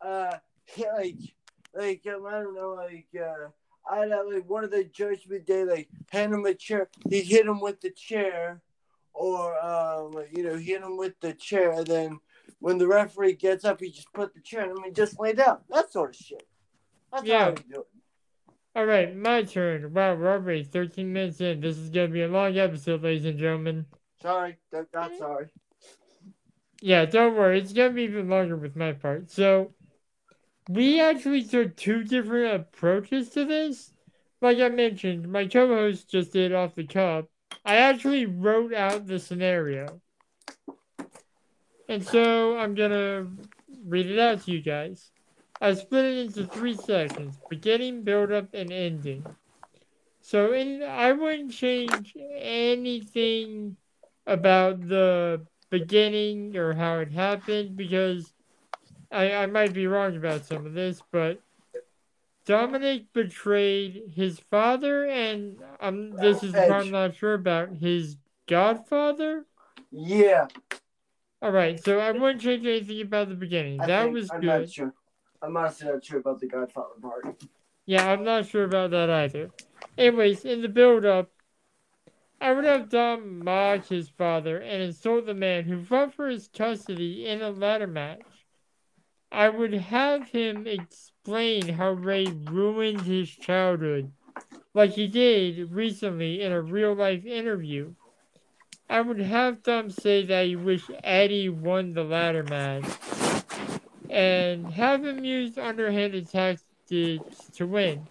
Uh, 0.00 0.36
like 0.96 1.16
like 1.74 2.06
um, 2.06 2.26
I 2.26 2.30
don't 2.32 2.54
know, 2.54 2.74
like 2.74 3.06
uh, 3.20 3.48
I'd 3.90 4.10
have 4.10 4.26
like 4.32 4.48
one 4.48 4.64
of 4.64 4.70
the 4.70 4.84
Judgment 4.84 5.46
Day 5.46 5.64
like 5.64 5.88
hand 6.10 6.34
him 6.34 6.44
a 6.46 6.54
chair. 6.54 6.88
He 7.08 7.20
hit 7.20 7.46
him 7.46 7.60
with 7.60 7.80
the 7.80 7.90
chair, 7.90 8.60
or 9.14 9.58
um, 9.64 10.24
you 10.32 10.42
know, 10.42 10.56
hit 10.56 10.82
him 10.82 10.96
with 10.96 11.18
the 11.20 11.32
chair. 11.34 11.72
And 11.72 11.86
then 11.86 12.20
when 12.60 12.78
the 12.78 12.86
referee 12.86 13.34
gets 13.34 13.64
up, 13.64 13.80
he 13.80 13.90
just 13.90 14.12
put 14.12 14.34
the 14.34 14.40
chair 14.40 14.62
on 14.64 14.70
him 14.70 14.84
and 14.84 14.94
just 14.94 15.18
lay 15.20 15.32
down. 15.32 15.58
That 15.68 15.92
sort 15.92 16.10
of 16.10 16.16
shit. 16.16 16.46
That's 17.12 17.24
Yeah. 17.24 17.44
how 17.44 17.50
I 17.50 17.54
do 17.54 17.80
it. 17.80 17.86
All 18.76 18.86
right, 18.86 19.16
my 19.16 19.42
turn. 19.42 19.92
Wow, 19.92 20.14
we're 20.14 20.30
already 20.30 20.62
13 20.62 21.12
minutes 21.12 21.40
in. 21.40 21.60
This 21.60 21.76
is 21.76 21.90
going 21.90 22.08
to 22.08 22.12
be 22.12 22.22
a 22.22 22.28
long 22.28 22.56
episode, 22.56 23.02
ladies 23.02 23.24
and 23.24 23.36
gentlemen. 23.36 23.86
Sorry, 24.22 24.58
not 24.94 25.16
sorry. 25.18 25.48
Yeah, 26.80 27.04
don't 27.04 27.34
worry. 27.34 27.58
It's 27.58 27.72
going 27.72 27.90
to 27.90 27.94
be 27.94 28.02
even 28.04 28.28
longer 28.28 28.56
with 28.56 28.76
my 28.76 28.92
part. 28.92 29.28
So, 29.30 29.72
we 30.70 31.00
actually 31.00 31.42
took 31.42 31.74
two 31.74 32.04
different 32.04 32.54
approaches 32.54 33.30
to 33.30 33.44
this. 33.44 33.92
Like 34.40 34.58
I 34.58 34.68
mentioned, 34.68 35.30
my 35.30 35.46
co 35.46 35.66
host 35.66 36.08
just 36.08 36.32
did 36.32 36.52
off 36.52 36.76
the 36.76 36.86
cuff. 36.86 37.24
I 37.64 37.76
actually 37.76 38.26
wrote 38.26 38.72
out 38.72 39.06
the 39.06 39.18
scenario. 39.18 40.00
And 41.88 42.06
so, 42.06 42.56
I'm 42.56 42.76
going 42.76 42.92
to 42.92 43.26
read 43.84 44.06
it 44.06 44.20
out 44.20 44.44
to 44.44 44.52
you 44.52 44.62
guys. 44.62 45.10
I 45.60 45.74
split 45.74 46.04
it 46.04 46.18
into 46.26 46.46
three 46.46 46.76
sections 46.76 47.36
beginning, 47.48 48.04
build 48.04 48.30
up, 48.30 48.54
and 48.54 48.70
ending. 48.70 49.26
So, 50.20 50.52
in, 50.52 50.84
I 50.84 51.10
wouldn't 51.10 51.50
change 51.50 52.14
anything 52.38 53.76
about 54.24 54.86
the 54.86 55.44
beginning 55.68 56.56
or 56.56 56.74
how 56.74 57.00
it 57.00 57.10
happened 57.10 57.76
because 57.76 58.32
I, 59.10 59.32
I 59.34 59.46
might 59.46 59.72
be 59.72 59.86
wrong 59.86 60.16
about 60.16 60.44
some 60.44 60.66
of 60.66 60.72
this, 60.74 61.02
but 61.10 61.40
Dominic 62.46 63.12
betrayed 63.12 64.12
his 64.14 64.40
father 64.50 65.06
and 65.06 65.56
um 65.80 66.12
this 66.16 66.42
is 66.42 66.52
what 66.52 66.70
I'm 66.70 66.90
not 66.90 67.14
sure 67.14 67.34
about 67.34 67.70
his 67.76 68.16
godfather. 68.46 69.46
Yeah, 69.90 70.46
All 71.42 71.50
right, 71.50 71.82
so 71.82 71.98
I 71.98 72.12
wouldn't 72.12 72.40
change 72.40 72.66
anything 72.66 73.00
about 73.02 73.28
the 73.28 73.34
beginning. 73.34 73.80
I 73.80 73.86
that 73.86 74.10
was 74.10 74.30
I'm 74.30 74.40
good. 74.40 74.60
not 74.60 74.70
sure. 74.70 74.94
I'm 75.42 75.56
honestly 75.56 75.88
not 75.88 76.04
sure 76.04 76.18
about 76.18 76.38
the 76.38 76.46
Godfather 76.46 76.94
part. 77.00 77.42
Yeah, 77.86 78.10
I'm 78.12 78.24
not 78.24 78.46
sure 78.46 78.64
about 78.64 78.90
that 78.90 79.10
either. 79.10 79.50
Anyways, 79.96 80.44
in 80.44 80.62
the 80.62 80.68
build 80.68 81.04
up, 81.04 81.30
I 82.40 82.52
would 82.52 82.64
have 82.64 82.88
Dom 82.88 83.44
mock 83.44 83.86
his 83.86 84.08
father 84.08 84.58
and 84.58 84.82
insult 84.82 85.26
the 85.26 85.34
man 85.34 85.64
who 85.64 85.82
fought 85.82 86.14
for 86.14 86.28
his 86.28 86.48
custody 86.48 87.26
in 87.26 87.42
a 87.42 87.50
ladder 87.50 87.86
match. 87.86 88.20
I 89.32 89.48
would 89.48 89.72
have 89.72 90.28
him 90.30 90.66
explain 90.66 91.68
how 91.68 91.92
Ray 91.92 92.26
ruined 92.26 93.02
his 93.02 93.30
childhood, 93.30 94.10
like 94.74 94.92
he 94.92 95.06
did 95.06 95.70
recently 95.70 96.42
in 96.42 96.52
a 96.52 96.60
real 96.60 96.94
life 96.94 97.24
interview. 97.24 97.94
I 98.88 99.00
would 99.00 99.20
have 99.20 99.62
Dom 99.62 99.90
say 99.90 100.26
that 100.26 100.46
he 100.46 100.56
wished 100.56 100.90
Eddie 101.04 101.48
won 101.48 101.92
the 101.92 102.02
ladder 102.02 102.42
match, 102.42 102.84
and 104.08 104.68
have 104.72 105.04
him 105.04 105.24
use 105.24 105.56
underhanded 105.56 106.28
tactics 106.28 107.50
to 107.54 107.66
win. 107.66 108.08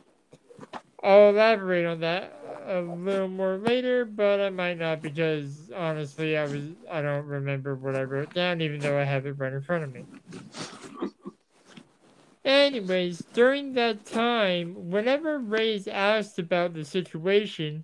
I'll 1.04 1.30
elaborate 1.30 1.86
on 1.86 2.00
that 2.00 2.34
a 2.66 2.82
little 2.82 3.28
more 3.28 3.58
later, 3.58 4.06
but 4.06 4.40
I 4.40 4.50
might 4.50 4.78
not 4.78 5.02
because 5.02 5.70
honestly, 5.76 6.38
I 6.38 6.44
was 6.44 6.64
I 6.90 7.02
don't 7.02 7.26
remember 7.26 7.76
what 7.76 7.96
I 7.96 8.04
wrote 8.04 8.34
down, 8.34 8.62
even 8.62 8.80
though 8.80 8.98
I 8.98 9.04
have 9.04 9.26
it 9.26 9.34
right 9.34 9.52
in 9.52 9.62
front 9.62 9.84
of 9.84 9.94
me. 9.94 10.06
Anyways, 12.46 13.20
during 13.34 13.74
that 13.74 14.06
time, 14.06 14.90
whenever 14.90 15.40
Ray 15.40 15.76
is 15.76 15.88
asked 15.88 16.40
about 16.40 16.74
the 16.74 16.86
situation, 16.86 17.84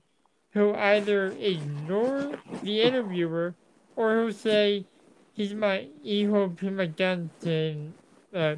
he'll 0.53 0.75
either 0.75 1.35
ignore 1.39 2.39
the 2.63 2.81
interviewer 2.81 3.55
or 3.97 4.21
he'll 4.21 4.31
say, 4.31 4.85
"He's 5.33 5.53
my 5.53 5.87
hijo 6.03 6.49
primogenitor, 6.49 7.91
uh, 8.33 8.55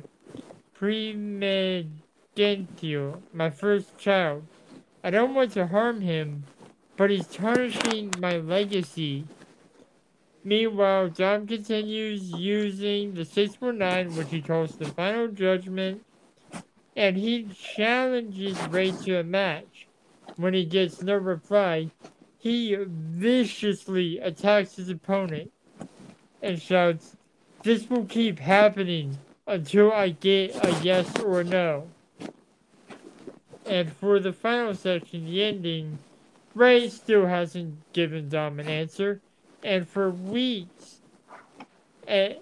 primogenitor, 0.80 3.20
my 3.34 3.50
first 3.50 3.98
child. 3.98 4.46
I 5.04 5.10
don't 5.10 5.34
want 5.34 5.54
to 5.54 5.68
harm 5.68 6.01
him, 6.01 6.44
but 6.96 7.10
he's 7.10 7.27
tarnishing 7.27 8.13
my 8.20 8.38
legacy." 8.38 9.25
Meanwhile, 10.48 11.10
Dom 11.10 11.46
continues 11.46 12.32
using 12.32 13.13
the 13.13 13.25
619, 13.25 14.16
which 14.16 14.30
he 14.30 14.42
calls 14.42 14.77
the 14.77 14.86
final 14.86 15.27
judgment, 15.27 16.06
and 16.96 17.18
he 17.18 17.50
challenges 17.54 18.58
Ray 18.70 18.92
to 18.92 19.20
a 19.20 19.25
match. 19.25 19.88
When 20.38 20.54
he 20.54 20.63
gets 20.63 21.01
no 21.01 21.16
reply, 21.16 21.92
he 22.38 22.77
viciously 22.80 24.20
attacks 24.20 24.77
his 24.77 24.88
opponent 24.88 25.51
and 26.42 26.62
shouts, 26.62 27.18
This 27.63 27.89
will 27.89 28.06
keep 28.06 28.39
happening 28.39 29.18
until 29.48 29.92
I 29.92 30.12
get 30.12 30.56
a 30.63 30.82
yes 30.82 31.20
or 31.20 31.44
no. 31.44 31.89
And 33.66 33.92
for 33.92 34.22
the 34.22 34.32
final 34.32 34.75
section, 34.75 35.25
the 35.25 35.44
ending, 35.44 35.98
Ray 36.56 36.88
still 36.88 37.25
hasn't 37.25 37.92
given 37.92 38.30
Dom 38.30 38.62
an 38.62 38.70
answer 38.70 39.20
and 39.64 39.88
for 39.88 40.10
weeks, 40.12 41.02
and, 42.08 42.36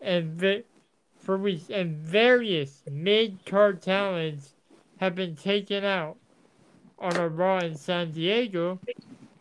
and 0.00 0.64
for 1.18 1.36
weeks, 1.36 1.70
and 1.70 1.96
various 1.96 2.82
mid-card 2.90 3.82
talents 3.82 4.54
have 4.98 5.14
been 5.14 5.36
taken 5.36 5.84
out. 5.84 6.16
On 6.98 7.16
a 7.16 7.28
Raw 7.28 7.60
in 7.60 7.74
San 7.74 8.12
Diego, 8.12 8.78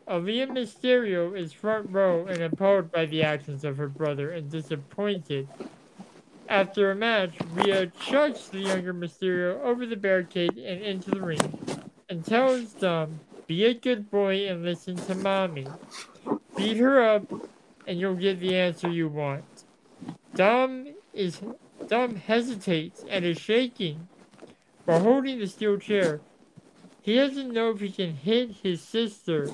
Aalyah 0.07 0.47
Mysterio 0.47 1.37
is 1.37 1.51
front 1.51 1.89
row 1.91 2.25
and 2.25 2.41
appalled 2.41 2.91
by 2.91 3.05
the 3.05 3.21
actions 3.21 3.65
of 3.65 3.77
her 3.77 3.89
brother 3.89 4.31
and 4.31 4.49
disappointed. 4.49 5.47
After 6.47 6.89
a 6.89 6.95
match, 6.95 7.35
Rhea 7.53 7.91
chucks 8.01 8.47
the 8.47 8.59
younger 8.59 8.93
Mysterio 8.93 9.61
over 9.61 9.85
the 9.85 9.97
barricade 9.97 10.57
and 10.57 10.81
into 10.81 11.11
the 11.11 11.21
ring, 11.21 11.59
and 12.09 12.25
tells 12.25 12.73
Dom, 12.73 13.19
"Be 13.45 13.65
a 13.65 13.73
good 13.73 14.09
boy 14.09 14.47
and 14.47 14.63
listen 14.63 14.95
to 14.95 15.15
mommy." 15.15 15.67
Beat 16.59 16.77
her 16.77 17.01
up, 17.01 17.23
and 17.87 17.99
you'll 17.99 18.15
get 18.15 18.41
the 18.41 18.53
answer 18.53 18.89
you 18.89 19.07
want. 19.07 19.63
Dom 20.35 20.87
is 21.13 21.41
Dom 21.87 22.17
hesitates 22.17 23.05
and 23.09 23.23
is 23.23 23.39
shaking 23.39 24.09
while 24.83 24.99
holding 24.99 25.39
the 25.39 25.47
steel 25.47 25.77
chair. 25.77 26.19
He 27.01 27.15
doesn't 27.15 27.53
know 27.53 27.71
if 27.71 27.79
he 27.79 27.89
can 27.89 28.13
hit 28.13 28.51
his 28.61 28.81
sister. 28.81 29.49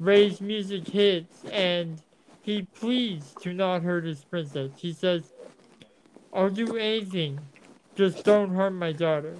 Ray's 0.00 0.40
music 0.40 0.88
hits, 0.88 1.44
and 1.44 2.02
he 2.42 2.62
pleads 2.62 3.32
to 3.42 3.54
not 3.54 3.82
hurt 3.82 4.04
his 4.04 4.24
princess. 4.24 4.72
He 4.76 4.92
says, 4.92 5.32
"I'll 6.32 6.50
do 6.50 6.76
anything, 6.76 7.38
just 7.94 8.24
don't 8.24 8.52
harm 8.52 8.80
my 8.80 8.90
daughter." 8.90 9.36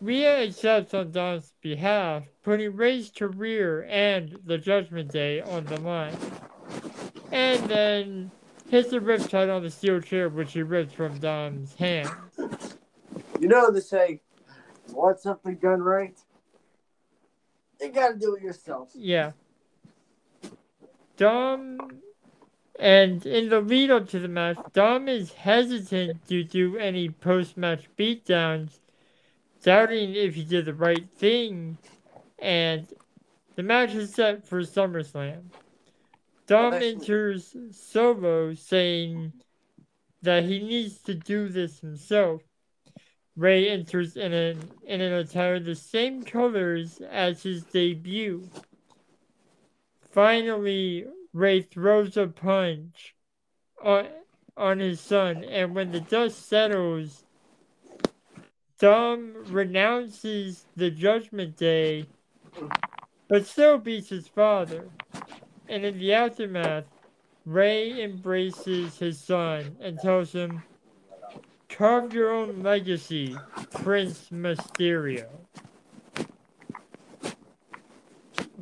Rhea 0.00 0.44
accepts 0.44 0.92
on 0.94 1.10
Dom's 1.10 1.52
behalf, 1.62 2.24
putting 2.42 2.76
Ray's 2.76 3.10
career 3.10 3.86
and 3.88 4.38
the 4.44 4.58
Judgment 4.58 5.10
Day 5.10 5.40
on 5.40 5.64
the 5.64 5.80
line. 5.80 6.16
And 7.32 7.64
then 7.68 8.30
hits 8.70 8.92
a 8.92 9.00
riptide 9.00 9.54
on 9.54 9.62
the 9.62 9.70
steel 9.70 10.00
chair, 10.00 10.28
which 10.28 10.52
he 10.52 10.62
rips 10.62 10.92
from 10.92 11.18
Dom's 11.18 11.74
hands. 11.74 12.10
You 13.40 13.48
know 13.48 13.70
they 13.70 13.80
say, 13.80 14.20
want 14.90 15.20
something 15.20 15.56
done 15.56 15.80
right? 15.80 16.16
You 17.80 17.90
gotta 17.90 18.16
do 18.16 18.34
it 18.34 18.42
yourself. 18.42 18.90
Yeah. 18.94 19.32
Dom, 21.16 21.78
and 22.78 23.24
in 23.24 23.48
the 23.48 23.60
lead 23.60 23.90
up 23.90 24.08
to 24.10 24.18
the 24.18 24.28
match, 24.28 24.58
Dom 24.72 25.08
is 25.08 25.32
hesitant 25.32 26.26
to 26.28 26.44
do 26.44 26.76
any 26.76 27.08
post 27.08 27.56
match 27.56 27.88
beatdowns, 27.98 28.80
doubting 29.66 30.14
if 30.14 30.36
he 30.36 30.44
did 30.44 30.64
the 30.64 30.72
right 30.72 31.10
thing, 31.16 31.76
and 32.38 32.86
the 33.56 33.64
match 33.64 33.92
is 33.94 34.14
set 34.14 34.46
for 34.46 34.60
SummerSlam. 34.60 35.42
Dom 36.46 36.70
Well, 36.70 36.82
enters 36.84 37.56
solo 37.72 38.54
saying 38.54 39.32
that 40.22 40.44
he 40.44 40.60
needs 40.60 40.98
to 41.02 41.14
do 41.14 41.48
this 41.48 41.80
himself. 41.80 42.42
Ray 43.34 43.68
enters 43.68 44.16
in 44.16 44.32
an 44.32 44.70
in 44.86 45.00
an 45.00 45.12
attire 45.12 45.58
the 45.58 45.74
same 45.74 46.22
colors 46.22 47.00
as 47.00 47.42
his 47.42 47.64
debut. 47.64 48.48
Finally, 50.12 51.06
Ray 51.32 51.60
throws 51.62 52.16
a 52.16 52.28
punch 52.28 53.16
on, 53.84 54.06
on 54.56 54.78
his 54.78 55.00
son, 55.00 55.42
and 55.42 55.74
when 55.74 55.90
the 55.90 56.00
dust 56.00 56.48
settles, 56.48 57.25
Dom 58.78 59.32
renounces 59.46 60.66
the 60.76 60.90
Judgment 60.90 61.56
Day, 61.56 62.06
but 63.28 63.46
still 63.46 63.78
beats 63.78 64.10
his 64.10 64.28
father. 64.28 64.88
And 65.68 65.84
in 65.84 65.98
the 65.98 66.12
aftermath, 66.12 66.84
Ray 67.46 68.02
embraces 68.02 68.98
his 68.98 69.18
son 69.18 69.76
and 69.80 69.98
tells 69.98 70.32
him, 70.32 70.62
Carve 71.70 72.12
your 72.12 72.32
own 72.32 72.62
legacy, 72.62 73.36
Prince 73.72 74.28
Mysterio. 74.30 75.26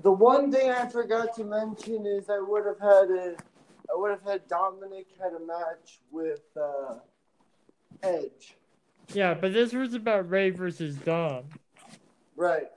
The 0.02 0.12
one 0.12 0.52
thing 0.52 0.71
I 0.71 0.87
forgot 0.87 1.35
to 1.37 1.44
mention 1.44 2.06
is 2.06 2.28
I 2.30 2.38
would 2.40 2.64
have 2.66 2.80
had 2.80 3.11
a, 3.11 3.37
I 3.90 3.97
would 3.97 4.11
have 4.11 4.23
had 4.23 4.47
Dominic 4.49 5.06
had 5.21 5.33
a 5.33 5.40
match 5.44 6.00
with 6.11 6.42
uh, 6.56 6.99
Edge. 8.02 8.56
Yeah, 9.13 9.35
but 9.35 9.53
this 9.53 9.73
was 9.73 9.95
about 9.95 10.31
Ray 10.31 10.51
versus 10.51 10.97
Dom. 10.97 11.45
Right. 12.37 12.69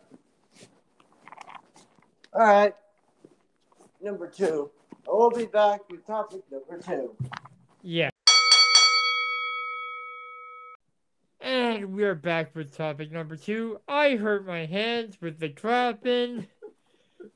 All 2.33 2.41
right. 2.41 2.75
Number 4.01 4.27
two. 4.27 4.69
I 5.07 5.11
will 5.11 5.31
be 5.31 5.45
back 5.45 5.81
with 5.89 6.05
topic 6.05 6.41
number 6.51 6.83
two. 6.83 7.15
Yeah. 7.81 8.09
And 11.39 11.95
we're 11.95 12.15
back 12.15 12.53
with 12.55 12.75
topic 12.75 13.11
number 13.11 13.37
two. 13.37 13.79
I 13.87 14.17
hurt 14.17 14.45
my 14.45 14.65
hands 14.65 15.17
with 15.21 15.39
the 15.39 15.49
clapping. 15.49 16.47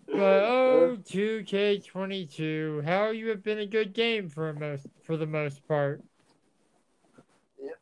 But 0.08 0.44
oh, 0.44 0.98
2K22, 1.04 2.84
how 2.84 3.12
you 3.12 3.30
have 3.30 3.44
been 3.44 3.60
a 3.60 3.66
good 3.66 3.94
game 3.94 4.28
for 4.28 4.54
most 4.54 4.86
for 5.04 5.16
the 5.16 5.26
most 5.26 5.66
part. 5.68 6.04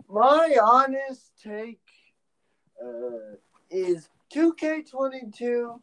My 0.10 0.58
honest 0.62 1.32
take 1.44 1.82
uh, 2.84 3.36
is 3.70 4.10
2K22 4.34 5.80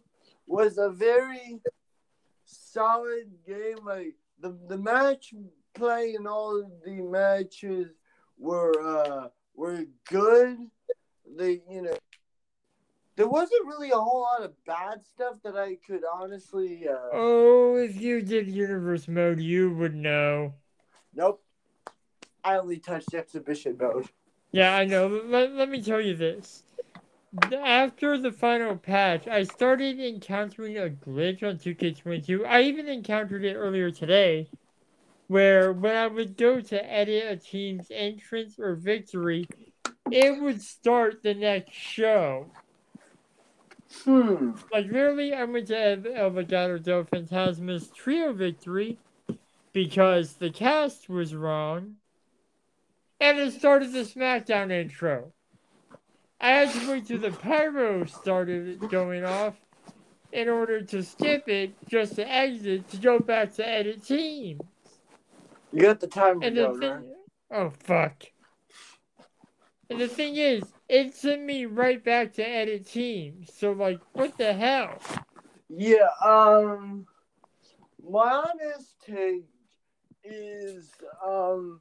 was 0.49 0.79
a 0.79 0.91
very 0.91 1.61
solid 2.45 3.31
game. 3.47 3.79
Like 3.85 4.15
the 4.41 4.59
the 4.69 4.79
match 4.79 5.33
play 5.75 6.15
and 6.15 6.27
all 6.27 6.69
the 6.85 7.03
matches 7.03 7.93
were 8.37 8.73
uh, 8.83 9.29
were 9.55 9.85
good. 10.09 10.59
They 11.39 11.61
you 11.71 11.83
know 11.83 11.97
there 13.17 13.29
wasn't 13.29 13.67
really 13.67 13.91
a 13.91 13.97
whole 13.97 14.23
lot 14.23 14.43
of 14.43 14.65
bad 14.65 15.07
stuff 15.07 15.37
that 15.45 15.57
I 15.57 15.77
could 15.87 16.03
honestly. 16.13 16.89
Uh, 16.89 17.11
Oh, 17.13 17.77
if 17.77 18.01
you 18.01 18.23
did 18.23 18.49
universe 18.49 19.07
mode, 19.07 19.41
you 19.41 19.73
would 19.75 19.95
know. 19.95 20.55
nope. 21.15 21.43
I 22.47 22.59
only 22.59 22.79
touched 22.79 23.13
exhibition 23.13 23.77
mode. 23.77 24.09
Yeah, 24.53 24.77
I 24.77 24.85
know. 24.85 25.09
Let, 25.09 25.53
let 25.55 25.69
me 25.69 25.83
tell 25.83 26.01
you 26.01 26.15
this. 26.15 26.63
After 27.53 28.17
the 28.17 28.31
final 28.31 28.77
patch, 28.77 29.27
I 29.27 29.43
started 29.43 29.99
encountering 29.99 30.79
a 30.79 30.89
glitch 30.89 31.43
on 31.43 31.59
2K22. 31.59 32.47
I 32.47 32.63
even 32.63 32.87
encountered 32.87 33.45
it 33.45 33.57
earlier 33.57 33.91
today, 33.91 34.49
where 35.27 35.73
when 35.73 35.97
I 35.97 36.07
would 36.07 36.37
go 36.37 36.61
to 36.61 36.91
edit 36.93 37.25
a 37.29 37.37
team's 37.37 37.89
entrance 37.91 38.61
or 38.61 38.77
victory, 38.77 39.49
it 40.13 40.41
would 40.41 40.63
start 40.63 41.25
the 41.25 41.35
next 41.35 41.73
show. 41.73 42.47
Hmm. 44.05 44.53
Like, 44.73 44.87
literally, 44.87 45.35
I 45.35 45.43
went 45.43 45.67
to 45.67 45.77
El 45.77 46.31
Legado 46.31 46.81
del 46.81 47.03
Fantasma's 47.03 47.89
trio 47.89 48.33
victory 48.33 48.99
because 49.73 50.35
the 50.35 50.51
cast 50.51 51.09
was 51.09 51.35
wrong, 51.35 51.97
and 53.21 53.39
it 53.39 53.53
started 53.53 53.93
the 53.93 54.01
SmackDown 54.01 54.71
intro. 54.71 55.33
I 56.41 56.51
had 56.51 56.71
to 56.73 56.91
wait 56.91 57.07
till 57.07 57.19
the 57.19 57.31
pyro 57.31 58.05
started 58.05 58.81
going 58.91 59.25
off 59.25 59.55
in 60.33 60.49
order 60.49 60.83
to 60.83 61.03
skip 61.03 61.49
it, 61.49 61.75
just 61.89 62.17
to 62.17 62.31
exit, 62.31 62.89
to 62.91 62.97
go 62.99 63.19
back 63.19 63.55
to 63.55 63.67
edit 63.67 64.05
team. 64.05 64.61
You 65.73 65.83
got 65.83 66.01
the 66.01 66.07
time 66.07 66.41
And 66.43 66.57
the 66.57 66.69
right? 66.69 66.79
thing, 66.79 67.15
oh 67.53 67.71
fuck. 67.71 68.25
And 69.89 70.01
the 70.01 70.09
thing 70.09 70.37
is, 70.37 70.63
it 70.89 71.15
sent 71.15 71.43
me 71.43 71.65
right 71.65 72.03
back 72.03 72.35
to 72.35 72.47
edit 72.47 72.87
team. 72.87 73.45
So 73.53 73.73
like, 73.73 74.01
what 74.13 74.37
the 74.37 74.53
hell? 74.53 74.99
Yeah, 75.69 76.09
um 76.25 77.07
my 78.09 78.45
honest 78.47 78.95
take 79.05 79.47
is 80.25 80.91
um 81.25 81.81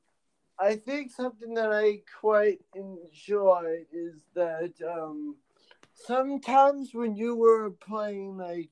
I 0.59 0.75
think 0.75 1.11
something 1.11 1.53
that 1.55 1.71
I 1.71 2.01
quite 2.19 2.59
enjoy 2.75 3.85
is 3.91 4.15
that 4.35 4.73
um 4.87 5.35
sometimes 5.93 6.93
when 6.93 7.15
you 7.15 7.35
were 7.35 7.71
playing 7.71 8.37
like 8.37 8.71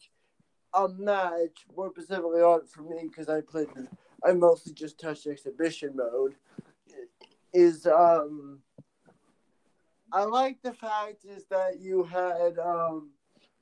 a 0.73 0.87
match, 0.87 1.65
more 1.75 1.91
specifically 1.91 2.41
on 2.41 2.65
for 2.67 2.81
me 2.83 3.07
because 3.07 3.29
I 3.29 3.41
played 3.41 3.67
I 4.25 4.31
mostly 4.33 4.73
just 4.73 4.99
touched 4.99 5.27
exhibition 5.27 5.95
mode 5.95 6.35
is 7.53 7.85
um 7.85 8.59
I 10.11 10.23
like 10.23 10.61
the 10.61 10.73
fact 10.73 11.25
is 11.25 11.45
that 11.49 11.79
you 11.79 12.03
had 12.03 12.57
um 12.59 13.09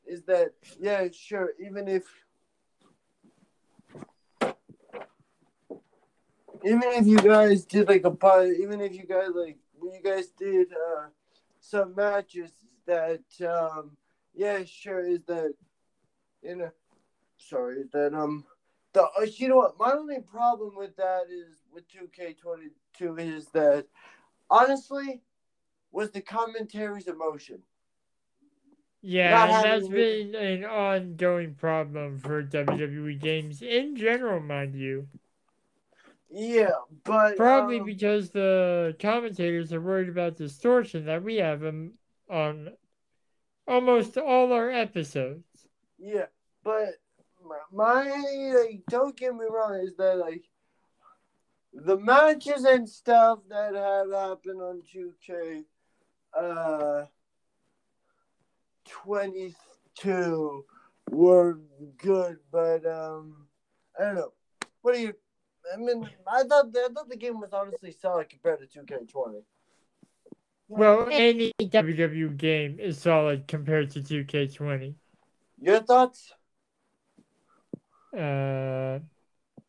is 0.05 0.23
that 0.23 0.53
yeah 0.79 1.07
sure 1.11 1.51
even 1.59 1.87
if 1.87 2.03
even 6.65 6.83
if 6.83 7.07
you 7.07 7.17
guys 7.17 7.65
did 7.65 7.87
like 7.87 8.03
a 8.03 8.11
bu- 8.11 8.55
even 8.61 8.81
if 8.81 8.93
you 8.93 9.05
guys 9.05 9.29
like 9.35 9.57
when 9.79 9.93
you 9.93 10.01
guys 10.03 10.27
did 10.37 10.67
uh 10.73 11.07
some 11.59 11.95
matches 11.95 12.51
that 12.85 13.21
um 13.47 13.91
yeah 14.33 14.63
sure 14.65 15.05
is 15.05 15.21
that 15.27 15.53
you 16.41 16.55
know 16.55 16.71
sorry 17.37 17.81
is 17.81 17.89
that 17.91 18.13
um 18.13 18.45
the 18.93 19.03
uh, 19.03 19.21
you 19.37 19.47
know 19.47 19.57
what 19.57 19.79
my 19.79 19.91
only 19.91 20.19
problem 20.19 20.75
with 20.75 20.95
that 20.97 21.23
is 21.29 21.63
with 21.73 21.83
2k22 21.89 23.19
is 23.19 23.47
that 23.47 23.85
honestly 24.49 25.21
was 25.91 26.11
the 26.11 26.21
commentary's 26.21 27.07
emotion 27.07 27.61
Yeah, 29.01 29.61
that's 29.61 29.87
been 29.87 30.35
an 30.35 30.63
ongoing 30.65 31.55
problem 31.55 32.19
for 32.19 32.43
WWE 32.43 33.19
games 33.19 33.61
in 33.61 33.95
general, 33.95 34.39
mind 34.39 34.75
you. 34.75 35.07
Yeah 36.31 36.69
but 37.03 37.35
Probably 37.37 37.79
um, 37.79 37.85
because 37.85 38.29
the 38.31 38.95
commentators 38.99 39.73
are 39.73 39.81
worried 39.81 40.09
about 40.09 40.37
distortion 40.37 41.05
that 41.05 41.23
we 41.23 41.35
have 41.37 41.63
um, 41.63 41.93
on 42.29 42.69
almost 43.67 44.17
all 44.17 44.53
our 44.53 44.69
episodes. 44.69 45.43
Yeah, 45.97 46.25
but 46.63 46.95
my, 47.45 47.57
my 47.71 48.53
like, 48.55 48.81
don't 48.89 49.15
get 49.15 49.33
me 49.33 49.45
wrong 49.49 49.81
is 49.83 49.95
that 49.97 50.17
like 50.17 50.43
the 51.73 51.97
matches 51.97 52.65
and 52.65 52.87
stuff 52.87 53.39
that 53.49 53.73
have 53.75 54.11
happened 54.11 54.61
on 54.61 54.81
2K 54.93 55.63
uh 56.39 57.05
22 58.85 60.65
were 61.09 61.59
good, 61.97 62.37
but 62.51 62.85
um 62.85 63.47
I 63.99 64.03
don't 64.05 64.15
know. 64.15 64.33
What 64.81 64.95
do 64.95 65.01
you 65.01 65.13
I 65.73 65.77
mean 65.77 66.07
I 66.27 66.43
thought 66.43 66.67
I 66.75 66.87
thought 66.93 67.09
the 67.09 67.17
game 67.17 67.39
was 67.39 67.53
honestly 67.53 67.91
solid 67.91 68.29
compared 68.29 68.59
to 68.59 68.79
2K20. 68.79 69.43
Well, 70.67 71.09
any 71.11 71.51
WWE 71.59 72.37
game 72.37 72.79
is 72.79 72.97
solid 72.97 73.45
compared 73.47 73.91
to 73.91 74.01
2K20. 74.01 74.95
Your 75.59 75.81
thoughts? 75.81 76.33
Uh, 78.17 78.99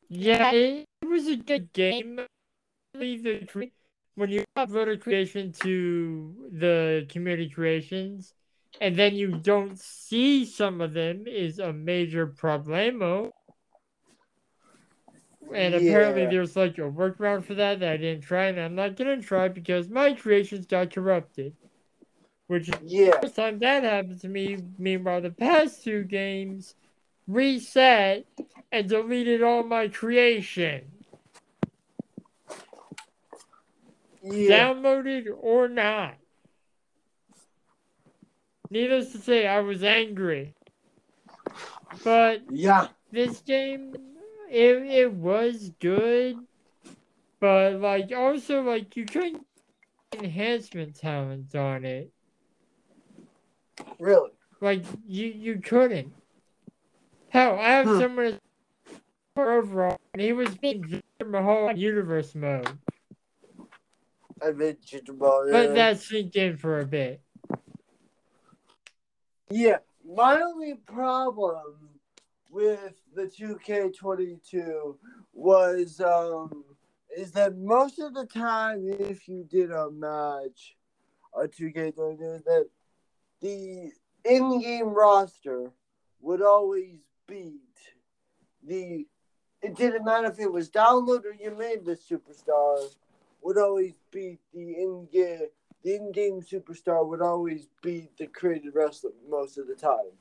yeah, 0.09 0.52
it 0.52 0.87
was 1.05 1.26
a 1.26 1.37
good 1.37 1.72
game. 1.72 2.20
Leave 2.94 3.24
the 3.24 3.44
cre- 3.46 3.74
When 4.14 4.31
you 4.31 4.44
upload 4.57 4.92
a 4.92 4.96
creation 4.96 5.52
to 5.62 6.50
the 6.52 7.07
community 7.09 7.48
creations, 7.48 8.35
and 8.81 8.94
then 8.94 9.14
you 9.14 9.38
don't 9.38 9.78
see 9.78 10.44
some 10.44 10.81
of 10.81 10.92
them, 10.92 11.26
is 11.26 11.59
a 11.59 11.72
major 11.72 12.26
problemo. 12.26 13.31
And 15.55 15.74
apparently, 15.74 16.26
there's 16.26 16.57
like 16.57 16.78
a 16.78 16.83
workaround 16.83 17.44
for 17.44 17.55
that 17.55 17.81
that 17.81 17.92
I 17.92 17.96
didn't 17.96 18.24
try, 18.24 18.46
and 18.46 18.61
I'm 18.61 18.74
not 18.74 18.96
gonna 18.96 19.20
try 19.20 19.48
because 19.48 19.88
my 19.88 20.14
creations 20.14 20.66
got 20.66 20.92
corrupted. 20.92 21.55
Which 22.46 22.68
is 22.68 22.76
Yeah. 22.83 23.20
first 23.20 23.37
time 23.37 23.59
that 23.61 23.83
happened 23.83 24.20
to 24.20 24.28
me. 24.28 24.59
Meanwhile, 24.78 25.22
the 25.22 25.31
past 25.31 25.85
two 25.85 26.05
games 26.05 26.74
reset 27.26 28.26
and 28.70 28.88
deleted 28.88 29.42
all 29.42 29.62
my 29.62 29.88
creation, 29.88 30.90
Yeah. 34.22 34.68
downloaded 34.72 35.26
or 35.38 35.68
not. 35.68 36.16
needless 38.70 39.12
to 39.12 39.18
say, 39.18 39.46
I 39.46 39.61
was 39.61 39.85
angry. 39.85 40.55
But 42.02 42.42
Yeah. 42.50 42.88
this 43.11 43.40
game, 43.40 43.94
it 44.52 44.82
it 44.82 45.12
was 45.12 45.72
good, 45.80 46.36
but 47.40 47.80
like 47.80 48.12
also 48.12 48.62
like 48.62 48.96
you 48.96 49.06
couldn't 49.06 49.44
get 50.12 50.24
enhancement 50.24 50.94
talents 50.96 51.54
on 51.54 51.84
it. 51.84 52.12
Really. 53.98 54.30
Like 54.60 54.84
you 55.06 55.26
you 55.28 55.60
couldn't. 55.60 56.12
Hell, 57.30 57.58
I 57.58 57.68
have 57.70 57.86
Hmm. 57.86 57.98
someone 57.98 58.38
overall, 59.36 59.96
and 60.12 60.22
he 60.22 60.34
was 60.34 60.54
being 60.58 60.84
Victor 60.86 61.24
Mahal 61.26 61.72
universe 61.76 62.34
mode, 62.34 62.76
I 64.42 64.48
Adventure 64.48 65.00
Ball. 65.14 65.48
but 65.50 65.68
yeah. 65.68 65.74
that 65.74 66.00
sink 66.00 66.36
in 66.36 66.58
for 66.58 66.80
a 66.80 66.84
bit. 66.84 67.22
Yeah, 69.50 69.78
my 70.04 70.40
only 70.40 70.74
problem 70.74 71.76
with 72.52 72.92
the 73.14 73.22
2K22 73.22 74.94
was 75.32 76.00
um 76.00 76.64
is 77.16 77.32
that 77.32 77.56
most 77.56 77.98
of 77.98 78.14
the 78.14 78.26
time 78.26 78.86
if 78.86 79.26
you 79.26 79.44
did 79.50 79.70
a 79.70 79.90
match 79.90 80.76
on 81.32 81.48
2K22 81.48 82.36
is 82.36 82.42
that 82.44 82.68
the 83.40 83.90
in-game 84.24 84.88
roster 84.88 85.70
would 86.20 86.42
always 86.42 86.98
beat 87.26 87.60
the 88.66 89.06
it 89.62 89.74
didn't 89.76 90.04
matter 90.04 90.26
if 90.26 90.38
it 90.38 90.52
was 90.52 90.68
download 90.68 91.24
or 91.24 91.32
you 91.32 91.56
made 91.56 91.84
the 91.84 91.96
superstar 91.96 92.86
would 93.40 93.56
always 93.56 93.94
beat 94.10 94.40
the 94.52 94.74
in-game 94.74 95.48
the 95.82 95.96
in-game 95.96 96.40
superstar 96.42 97.06
would 97.06 97.22
always 97.22 97.68
beat 97.82 98.16
the 98.16 98.26
created 98.26 98.74
wrestler 98.74 99.10
most 99.28 99.58
of 99.58 99.66
the 99.66 99.74
time. 99.74 100.12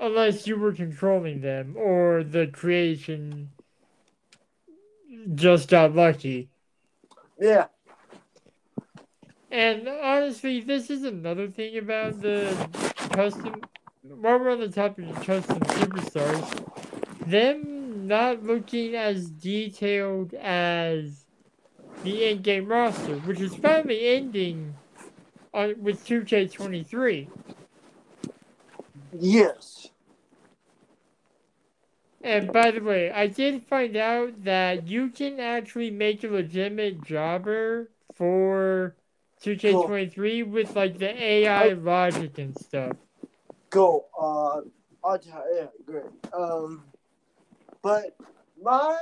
Unless 0.00 0.46
you 0.46 0.56
were 0.56 0.72
controlling 0.72 1.40
them, 1.40 1.74
or 1.76 2.24
the 2.24 2.48
creation 2.48 3.50
just 5.34 5.68
got 5.68 5.94
lucky. 5.94 6.48
Yeah, 7.38 7.66
And 9.52 9.86
honestly, 9.86 10.60
this 10.62 10.88
is 10.88 11.04
another 11.04 11.46
thing 11.46 11.76
about 11.76 12.22
the 12.22 12.56
custom. 13.10 13.60
While 14.02 14.38
we're 14.38 14.50
on 14.50 14.60
the 14.60 14.70
topic 14.70 15.10
of 15.10 15.16
custom 15.26 15.60
superstars, 15.60 17.26
them 17.26 18.06
not 18.06 18.42
looking 18.42 18.94
as 18.94 19.28
detailed 19.28 20.32
as 20.34 21.26
the 22.02 22.30
in-game 22.30 22.66
roster, 22.66 23.16
which 23.20 23.40
is 23.40 23.54
finally 23.54 24.16
ending 24.16 24.74
on, 25.52 25.74
with 25.82 26.02
2K23. 26.06 27.28
Yes. 29.18 29.88
And 32.24 32.52
by 32.52 32.70
the 32.70 32.80
way, 32.80 33.10
I 33.10 33.26
did 33.26 33.64
find 33.64 33.96
out 33.96 34.44
that 34.44 34.86
you 34.86 35.08
can 35.08 35.40
actually 35.40 35.90
make 35.90 36.22
a 36.22 36.28
legitimate 36.28 37.02
jobber 37.04 37.90
for 38.14 38.94
2K23 39.42 40.48
with 40.48 40.76
like 40.76 40.98
the 40.98 41.20
AI 41.20 41.68
logic 41.70 42.38
and 42.38 42.56
stuff. 42.56 42.96
Go 43.70 44.04
on. 44.16 44.70
I'll 45.04 45.18
tell 45.18 45.44
yeah, 45.52 45.66
great. 45.84 46.04
Um, 46.32 46.84
but 47.82 48.16
my 48.62 48.96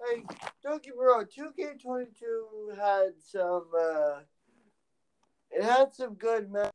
like 0.00 0.24
don't 0.62 0.82
get 0.82 0.94
me 0.94 1.00
wrong, 1.02 1.26
two 1.32 1.50
K 1.56 1.66
twenty 1.80 2.06
two 2.18 2.72
had 2.76 3.12
some 3.18 3.66
uh, 3.78 4.20
it 5.50 5.62
had 5.62 5.94
some 5.94 6.14
good 6.14 6.50
matches, 6.50 6.72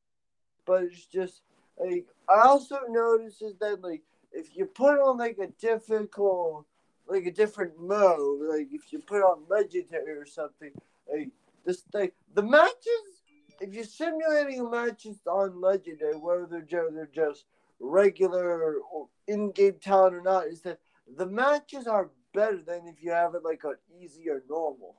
but 0.66 0.84
it's 0.84 1.06
just 1.06 1.42
like 1.80 2.06
I 2.28 2.42
also 2.42 2.80
noticed 2.90 3.44
that 3.60 3.82
like 3.82 4.04
if 4.32 4.56
you 4.56 4.66
put 4.66 5.00
on 5.00 5.18
like 5.18 5.38
a 5.40 5.48
difficult 5.48 6.66
like 7.08 7.26
a 7.26 7.32
different 7.32 7.80
mode, 7.80 8.42
like 8.50 8.68
if 8.72 8.94
you 8.94 9.00
put 9.00 9.22
on 9.22 9.44
legendary 9.50 10.12
or 10.12 10.26
something, 10.26 10.72
like 11.12 11.30
this 11.66 11.84
like 11.94 12.14
the 12.36 12.44
matches 12.44 13.20
if 13.60 13.74
you're 13.74 13.84
simulating 13.84 14.70
matches 14.70 15.18
on 15.28 15.60
legendary, 15.60 16.14
whether 16.14 16.46
they're 16.48 17.10
just, 17.14 17.46
regular 17.80 18.80
or 18.92 19.08
in-game 19.28 19.76
talent 19.82 20.16
or 20.16 20.22
not, 20.22 20.48
is 20.48 20.62
that 20.62 20.80
the 21.18 21.26
matches 21.26 21.88
are 21.88 22.10
better 22.34 22.62
than 22.66 22.88
if 22.88 23.02
you 23.02 23.12
have 23.12 23.36
it 23.36 23.44
like 23.44 23.64
on 23.66 23.76
easy 24.02 24.30
or 24.30 24.44
normal. 24.50 24.96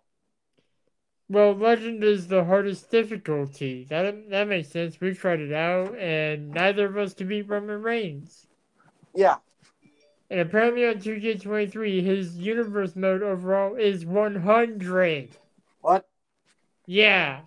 Well, 1.31 1.55
Legend 1.55 2.03
is 2.03 2.27
the 2.27 2.45
hardest 2.45 2.91
difficulty. 2.91 3.87
That 3.89 4.29
that 4.31 4.49
makes 4.49 4.69
sense. 4.69 5.01
We 5.01 5.15
tried 5.15 5.39
it 5.39 5.53
out, 5.53 5.97
and 5.97 6.51
neither 6.51 6.87
of 6.87 6.99
us 6.99 7.15
could 7.15 7.29
beat 7.29 7.49
Roman 7.49 7.83
Reigns. 7.83 8.49
Yeah, 9.15 9.37
And 10.29 10.41
apparently 10.41 10.87
on 10.87 10.97
2K23, 10.97 12.03
his 12.03 12.37
universe 12.37 12.97
mode 12.97 13.23
overall 13.23 13.77
is 13.77 14.05
100. 14.05 15.31
what? 15.83 16.09
Yeah. 16.87 17.43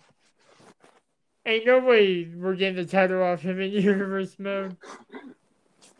Ain't 1.45 1.65
no 1.65 1.79
way 1.79 2.23
we're 2.33 2.55
getting 2.55 2.77
the 2.77 2.85
title 2.89 3.21
off 3.21 3.41
him 3.41 3.59
in 3.59 3.71
universe 3.73 4.37
mode. 4.39 4.77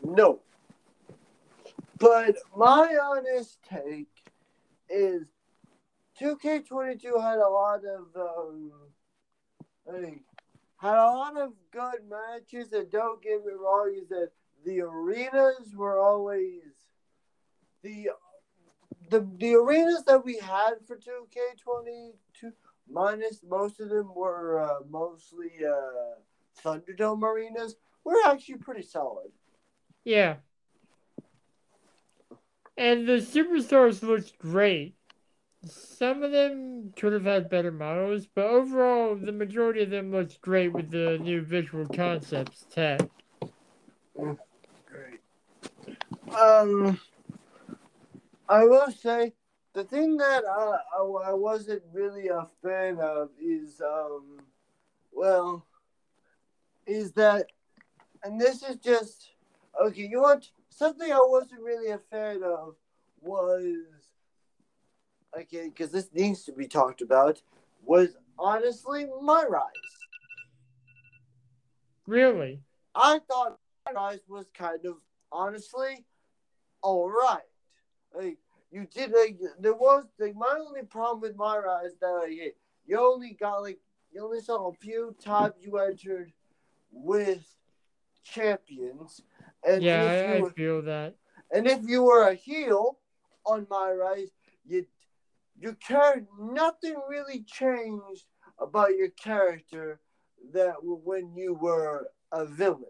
No. 0.02 0.40
But 1.98 2.36
my 2.56 2.96
honest 3.02 3.58
take 3.62 4.08
is 4.88 5.26
2K22 6.20 7.20
had 7.20 7.38
a 7.38 7.48
lot 7.48 7.80
of 7.84 8.06
um, 8.16 8.70
had 10.76 10.94
a 10.94 11.10
lot 11.10 11.36
of 11.36 11.52
good 11.72 12.00
matches, 12.08 12.72
and 12.72 12.90
don't 12.90 13.22
get 13.22 13.44
me 13.44 13.52
wrong, 13.52 13.94
is 14.00 14.08
that 14.08 14.30
the 14.64 14.80
arenas 14.80 15.74
were 15.74 15.98
always 15.98 16.62
the 17.82 18.10
the 19.10 19.28
the 19.38 19.54
arenas 19.54 20.04
that 20.06 20.24
we 20.24 20.38
had 20.38 20.74
for 20.86 20.96
2K22 20.96 22.52
minus 22.88 23.42
most 23.48 23.80
of 23.80 23.88
them 23.88 24.14
were 24.14 24.60
uh, 24.60 24.80
mostly 24.88 25.50
uh, 25.66 26.20
Thunderdome 26.62 27.22
arenas 27.22 27.76
were 28.04 28.16
actually 28.26 28.56
pretty 28.56 28.82
solid. 28.82 29.30
Yeah. 30.04 30.36
And 32.76 33.06
the 33.06 33.18
superstars 33.18 34.02
looked 34.02 34.38
great. 34.38 34.96
Some 35.66 36.22
of 36.22 36.32
them 36.32 36.92
could 36.96 37.12
have 37.12 37.24
had 37.24 37.48
better 37.48 37.72
models, 37.72 38.26
but 38.26 38.46
overall, 38.46 39.14
the 39.16 39.32
majority 39.32 39.82
of 39.82 39.90
them 39.90 40.10
looked 40.10 40.40
great 40.40 40.68
with 40.68 40.90
the 40.90 41.18
new 41.18 41.42
visual 41.42 41.86
concepts 41.86 42.66
tech. 42.70 43.00
Great. 44.16 45.20
Um, 46.38 47.00
I 48.48 48.64
will 48.64 48.90
say 48.90 49.32
the 49.72 49.84
thing 49.84 50.16
that 50.18 50.44
I, 50.44 50.78
I, 50.98 51.30
I 51.30 51.32
wasn't 51.32 51.82
really 51.92 52.28
a 52.28 52.46
fan 52.62 52.98
of 52.98 53.30
is 53.40 53.80
um, 53.80 54.40
well, 55.12 55.66
is 56.86 57.12
that, 57.12 57.46
and 58.22 58.40
this 58.40 58.62
is 58.62 58.76
just 58.76 59.30
okay. 59.82 60.02
You 60.02 60.20
want 60.20 60.50
something 60.68 61.10
I 61.10 61.18
wasn't 61.20 61.62
really 61.62 61.90
a 61.90 61.98
fan 62.10 62.42
of 62.42 62.76
was 63.20 63.86
okay 65.40 65.68
because 65.68 65.90
this 65.90 66.08
needs 66.12 66.44
to 66.44 66.52
be 66.52 66.66
talked 66.66 67.00
about 67.02 67.40
was 67.84 68.16
honestly 68.38 69.06
my 69.22 69.44
rise. 69.48 69.62
Really? 72.06 72.60
I 72.94 73.20
thought 73.28 73.58
my 73.86 73.92
rise 73.92 74.20
was 74.28 74.46
kind 74.54 74.84
of 74.86 74.96
honestly 75.32 76.04
all 76.82 77.08
right. 77.08 77.40
Like 78.14 78.38
you 78.70 78.86
did 78.92 79.12
like 79.12 79.38
there 79.58 79.74
was 79.74 80.04
like 80.18 80.34
my 80.36 80.56
only 80.58 80.82
problem 80.82 81.20
with 81.20 81.36
my 81.36 81.56
rise 81.58 81.92
that 82.00 82.08
like 82.08 82.56
you 82.86 82.98
only 82.98 83.36
got 83.38 83.62
like 83.62 83.78
you 84.12 84.24
only 84.24 84.40
saw 84.40 84.68
a 84.68 84.74
few 84.74 85.14
times 85.22 85.54
you 85.60 85.78
entered 85.78 86.32
with 86.92 87.44
champions. 88.22 89.22
And 89.66 89.82
yeah, 89.82 90.10
if 90.12 90.28
I, 90.30 90.36
you 90.38 90.46
I 90.46 90.50
feel 90.50 90.82
that. 90.82 91.14
and 91.52 91.66
if 91.66 91.80
you 91.86 92.02
were 92.02 92.28
a 92.28 92.34
heel 92.34 92.98
on 93.44 93.66
my 93.70 93.90
rise, 93.90 94.30
you 94.66 94.86
your 95.58 95.74
character 95.74 96.26
nothing 96.38 96.96
really 97.08 97.44
changed 97.46 98.24
about 98.58 98.96
your 98.96 99.10
character 99.10 100.00
that 100.52 100.74
when 100.82 101.34
you 101.36 101.54
were 101.54 102.08
a 102.32 102.44
villain. 102.44 102.84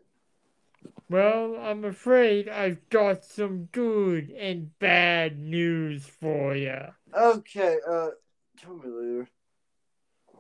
Well, 1.09 1.57
I'm 1.57 1.85
afraid 1.85 2.49
I've 2.49 2.89
got 2.89 3.25
some 3.25 3.65
good 3.67 4.31
and 4.31 4.77
bad 4.79 5.39
news 5.39 6.07
for 6.07 6.57
you. 6.57 6.79
Okay, 7.17 7.77
uh, 7.89 8.09
tell 8.59 8.75
me 8.75 8.89
later. 8.89 9.29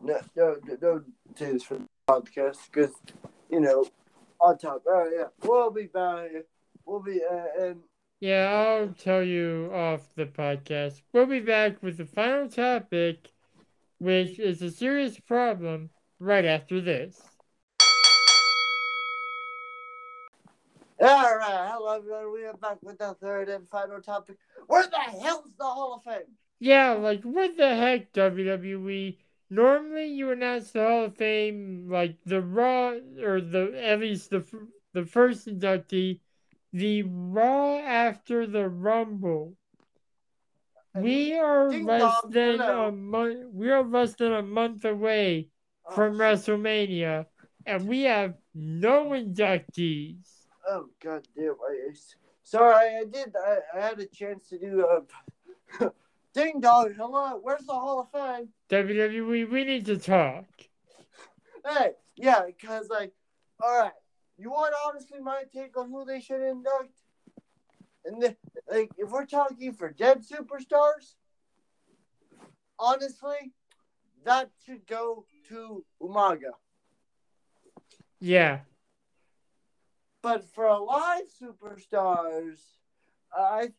No, 0.02 0.20
no, 0.36 0.56
no, 0.66 0.76
don't 0.76 1.04
say 1.36 1.52
this 1.52 1.62
for 1.62 1.78
the 1.78 1.86
podcast 2.08 2.58
because, 2.72 2.94
you 3.50 3.60
know, 3.60 3.86
on 4.40 4.58
top. 4.58 4.82
All 4.86 5.04
right, 5.04 5.12
yeah, 5.16 5.24
we'll 5.44 5.70
be 5.70 5.86
back. 5.86 6.30
We'll 6.84 7.02
be, 7.02 7.20
uh, 7.22 7.62
and 7.62 7.80
Yeah, 8.24 8.54
I'll 8.54 8.88
tell 8.88 9.22
you 9.22 9.68
off 9.70 10.08
the 10.16 10.24
podcast. 10.24 11.02
We'll 11.12 11.26
be 11.26 11.40
back 11.40 11.82
with 11.82 11.98
the 11.98 12.06
final 12.06 12.48
topic, 12.48 13.30
which 13.98 14.38
is 14.38 14.62
a 14.62 14.70
serious 14.70 15.20
problem, 15.20 15.90
right 16.18 16.46
after 16.46 16.80
this. 16.80 17.20
All 21.02 21.36
right, 21.36 21.68
hello 21.70 21.96
everyone. 21.98 22.32
We 22.32 22.46
are 22.46 22.54
back 22.54 22.78
with 22.80 22.96
the 22.96 23.14
third 23.20 23.50
and 23.50 23.68
final 23.68 24.00
topic. 24.00 24.38
Where 24.68 24.86
the 24.86 24.96
hell's 24.96 25.50
the 25.58 25.64
Hall 25.64 25.96
of 25.96 26.10
Fame? 26.10 26.22
Yeah, 26.60 26.92
like 26.92 27.22
what 27.24 27.58
the 27.58 27.76
heck, 27.76 28.14
WWE? 28.14 29.18
Normally, 29.50 30.06
you 30.06 30.30
announce 30.30 30.70
the 30.70 30.80
Hall 30.80 31.04
of 31.04 31.16
Fame 31.18 31.88
like 31.90 32.16
the 32.24 32.40
Raw 32.40 32.94
or 33.22 33.42
the 33.42 33.78
at 33.84 34.00
least 34.00 34.30
the 34.30 34.42
the 34.94 35.04
first 35.04 35.46
inductee, 35.46 36.20
the 36.74 37.04
Raw 37.04 37.78
after 37.78 38.48
the 38.48 38.68
Rumble. 38.68 39.54
We 40.96 41.38
are 41.38 41.70
Ding 41.70 41.86
less 41.86 42.02
dong, 42.02 42.30
than 42.30 42.58
hello. 42.58 42.88
a 42.88 42.92
month. 42.92 43.44
We 43.52 43.70
are 43.70 43.84
less 43.84 44.14
than 44.14 44.32
a 44.32 44.42
month 44.42 44.84
away 44.84 45.48
oh, 45.86 45.94
from 45.94 46.16
oh, 46.16 46.18
WrestleMania, 46.18 47.26
and 47.64 47.88
we 47.88 48.02
have 48.02 48.34
no 48.54 49.10
inductees. 49.10 50.26
oh 50.68 50.86
god 51.00 51.26
damn! 51.36 51.52
I, 51.52 51.92
sorry, 52.42 52.96
I 52.96 53.04
did. 53.04 53.34
I, 53.36 53.58
I 53.76 53.80
had 53.80 54.00
a 54.00 54.06
chance 54.06 54.48
to 54.48 54.58
do 54.58 54.86
um, 54.88 55.06
a 55.80 55.90
ding 56.34 56.60
dong. 56.60 56.92
Hello, 56.96 57.38
where's 57.40 57.66
the 57.66 57.72
Hall 57.72 58.00
of 58.00 58.10
Fame? 58.10 58.48
WWE, 58.70 59.48
we 59.48 59.64
need 59.64 59.86
to 59.86 59.96
talk. 59.96 60.46
Hey, 61.68 61.92
yeah, 62.16 62.42
because 62.46 62.88
like, 62.88 63.12
all 63.62 63.78
right, 63.78 63.92
you 64.36 64.50
want 64.50 64.74
honestly 64.86 65.20
my 65.20 65.44
take 65.52 65.76
on 65.76 65.90
who 65.90 66.04
they 66.04 66.20
should 66.20 66.42
induct? 66.42 67.02
And 68.04 68.22
the, 68.22 68.36
like, 68.70 68.90
if 68.98 69.10
we're 69.10 69.26
talking 69.26 69.72
for 69.72 69.90
dead 69.90 70.22
superstars, 70.22 71.14
honestly, 72.78 73.52
that 74.24 74.50
should 74.64 74.86
go 74.86 75.24
to 75.48 75.84
Umaga. 76.02 76.52
Yeah, 78.20 78.60
But 80.22 80.44
for 80.44 80.64
alive 80.64 81.24
superstars, 81.42 82.58
I 83.36 83.72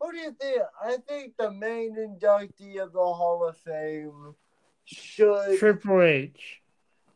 who 0.00 0.12
do 0.12 0.18
you 0.18 0.32
think? 0.32 0.62
I 0.82 0.96
think 0.96 1.36
the 1.36 1.50
main 1.52 1.96
inductee 1.96 2.82
of 2.82 2.92
the 2.92 2.98
Hall 2.98 3.46
of 3.46 3.56
Fame 3.58 4.34
should 4.84 5.58
Triple 5.58 6.02
H. 6.02 6.60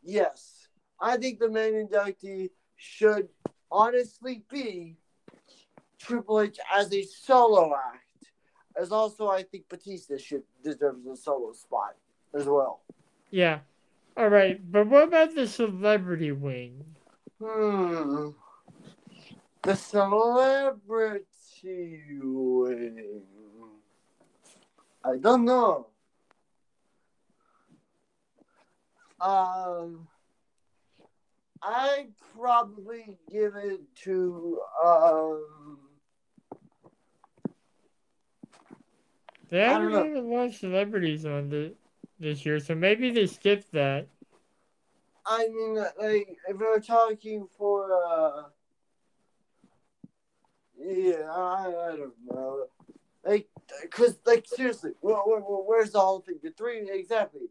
yes. 0.01 0.58
I 1.01 1.17
think 1.17 1.39
the 1.39 1.49
main 1.49 1.73
inductee 1.87 2.49
should 2.75 3.29
honestly 3.71 4.43
be 4.49 4.97
Triple 5.99 6.41
H 6.41 6.59
as 6.73 6.93
a 6.93 7.03
solo 7.03 7.73
act. 7.75 8.31
As 8.75 8.91
also 8.91 9.27
I 9.27 9.43
think 9.43 9.67
Batista 9.69 10.17
should 10.17 10.43
deserves 10.63 11.05
a 11.05 11.15
solo 11.15 11.53
spot 11.53 11.95
as 12.33 12.45
well. 12.45 12.81
Yeah. 13.31 13.59
All 14.17 14.29
right, 14.29 14.59
but 14.71 14.87
what 14.87 15.03
about 15.07 15.35
the 15.35 15.47
celebrity 15.47 16.31
wing? 16.31 16.83
Hmm. 17.41 18.29
The 19.61 19.75
celebrity 19.75 21.23
wing. 22.21 23.23
I 25.03 25.15
don't 25.17 25.45
know. 25.45 25.87
Um, 29.21 30.07
I'd 31.61 32.07
probably 32.35 33.17
give 33.29 33.55
it 33.55 33.81
to 34.03 34.59
um. 34.83 35.79
They 39.49 39.59
haven't 39.59 39.91
know. 39.91 40.03
had 40.03 40.15
a 40.15 40.21
lot 40.21 40.45
of 40.47 40.55
celebrities 40.55 41.25
on 41.25 41.49
the, 41.49 41.73
this 42.19 42.45
year, 42.45 42.59
so 42.59 42.75
maybe 42.75 43.09
they 43.09 43.25
skipped 43.25 43.71
that. 43.71 44.07
I 45.25 45.47
mean, 45.47 45.75
like, 45.75 46.37
if 46.47 46.57
we're 46.57 46.79
talking 46.79 47.47
for, 47.57 47.99
uh, 48.07 48.43
yeah, 50.79 51.23
I, 51.31 51.67
I 51.67 51.95
don't 51.97 52.13
know. 52.31 52.65
Like, 53.25 53.47
because, 53.81 54.19
like, 54.25 54.45
seriously, 54.47 54.91
where, 55.01 55.15
where- 55.17 55.39
where's 55.41 55.91
the 55.91 55.99
whole 55.99 56.21
thing? 56.21 56.39
You're 56.43 56.53
three, 56.53 56.87
exactly. 56.89 57.49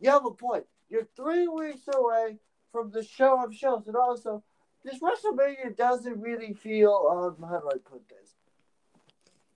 You 0.00 0.10
have 0.10 0.26
a 0.26 0.30
point. 0.30 0.64
You're 0.90 1.08
three 1.16 1.48
weeks 1.48 1.88
away 1.92 2.38
from 2.72 2.90
the 2.90 3.02
show 3.02 3.44
of 3.44 3.54
shows, 3.54 3.86
and 3.86 3.96
also, 3.96 4.42
this 4.84 5.00
WrestleMania 5.00 5.76
doesn't 5.76 6.20
really 6.20 6.52
feel, 6.54 7.36
um, 7.40 7.48
how 7.48 7.60
do 7.60 7.68
I 7.68 7.78
put 7.78 8.08
this? 8.08 8.34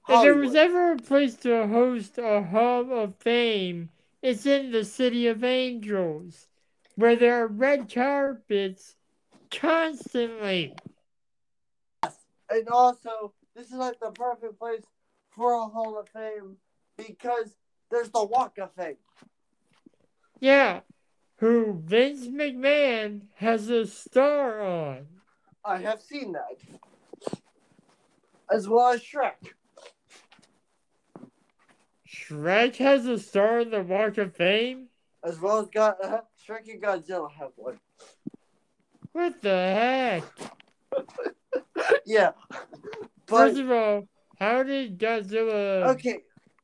If 0.09 0.23
there 0.23 0.35
was 0.35 0.55
ever 0.55 0.93
a 0.93 0.97
place 0.97 1.37
to 1.37 1.69
host 1.69 2.19
a 2.19 2.43
Hall 2.43 2.93
of 2.93 3.15
Fame, 3.17 3.91
it's 4.21 4.47
in 4.47 4.73
the 4.73 4.85
City 4.85 5.29
of 5.29 5.45
Angels, 5.45 6.49
where 6.97 7.17
there 7.17 7.45
are 7.45 7.47
red 7.47 7.93
carpets 7.93 8.97
constantly. 9.51 10.75
And 12.51 12.69
also, 12.69 13.33
this 13.55 13.69
is 13.69 13.75
like 13.75 14.01
the 14.01 14.11
perfect 14.11 14.59
place 14.59 14.83
for 15.31 15.53
a 15.55 15.67
Hall 15.67 15.99
of 15.99 16.09
Fame 16.09 16.57
because 16.97 17.55
there's 17.91 18.11
the 18.11 18.25
Walk 18.25 18.59
of 18.59 18.75
Fame. 18.75 18.97
Yeah, 20.41 20.81
who 21.43 21.83
Vince 21.85 22.29
McMahon 22.29 23.23
has 23.35 23.69
a 23.69 23.85
star 23.85 24.63
on. 24.63 25.07
I 25.65 25.79
have 25.79 26.01
seen 26.01 26.31
that. 26.35 27.41
As 28.49 28.69
well 28.69 28.93
as 28.93 29.01
Shrek. 29.03 29.51
Shrek 32.09 32.77
has 32.77 33.07
a 33.07 33.19
star 33.19 33.59
on 33.59 33.71
the 33.71 33.83
Walk 33.83 34.19
of 34.19 34.37
Fame? 34.37 34.87
As 35.25 35.41
well 35.41 35.59
as 35.59 35.67
God, 35.75 35.97
uh, 36.05 36.21
Shrek 36.49 36.71
and 36.73 36.81
Godzilla 36.81 37.33
have 37.33 37.51
one. 37.57 37.81
What 39.11 39.43
the 39.43 39.49
heck? 39.51 40.23
yeah. 42.07 42.31
But, 43.27 43.37
First 43.49 43.59
of 43.59 43.69
all, 43.69 44.07
how 44.39 44.63
did 44.63 44.97
Godzilla. 44.97 45.89
okay. 45.89 46.19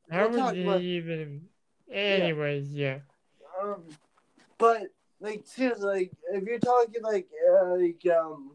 How 0.09 0.29
was 0.29 0.37
talk 0.37 0.55
he 0.55 0.63
about- 0.63 0.83
even. 0.83 1.49
Anyways, 1.91 2.69
yeah. 2.73 2.99
Um, 3.61 3.83
but, 4.59 4.83
like, 5.21 5.43
seriously, 5.45 5.87
like, 5.87 6.13
if 6.33 6.45
you're 6.45 6.59
talking, 6.59 7.03
like, 7.03 7.29
uh, 7.51 7.77
like, 7.77 8.07
um, 8.17 8.53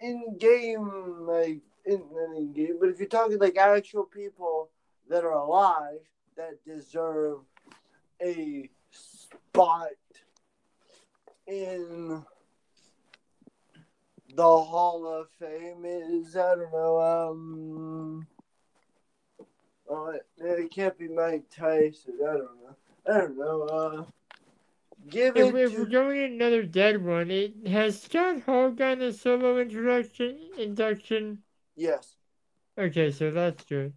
in 0.00 0.36
game, 0.38 1.26
like, 1.26 1.60
in, 1.84 2.02
in 2.36 2.52
game, 2.52 2.76
but 2.80 2.90
if 2.90 2.98
you're 2.98 3.08
talking, 3.08 3.38
like, 3.38 3.56
actual 3.56 4.04
people 4.04 4.70
that 5.08 5.24
are 5.24 5.32
alive 5.32 6.00
that 6.36 6.64
deserve 6.64 7.38
a 8.22 8.68
spot 8.90 9.88
in 11.46 12.24
the 14.34 14.42
Hall 14.42 15.06
of 15.06 15.28
Fame 15.38 15.84
is 15.84 16.36
I 16.36 16.54
don't 16.54 16.72
know 16.72 17.00
um 17.00 18.26
uh, 19.90 20.12
it 20.38 20.70
can't 20.70 20.96
be 20.96 21.08
Mike 21.08 21.44
Tyson 21.50 22.14
I 22.22 22.32
don't 22.32 22.56
know 22.62 22.76
I 23.08 23.18
don't 23.18 23.38
know 23.38 23.62
uh 23.62 24.04
give 25.08 25.36
If, 25.36 25.48
it 25.48 25.54
if 25.54 25.74
we're 25.76 25.86
to, 25.86 25.86
going 25.86 26.20
another 26.22 26.62
dead 26.62 27.04
one, 27.04 27.30
it 27.32 27.66
has 27.66 28.00
Scott 28.02 28.42
Hall 28.42 28.70
gotten 28.70 29.02
a 29.02 29.12
solo 29.12 29.58
introduction 29.58 30.38
induction. 30.56 31.42
yes 31.76 32.16
Okay, 32.76 33.10
so 33.12 33.30
that's 33.30 33.64
good. 33.64 33.94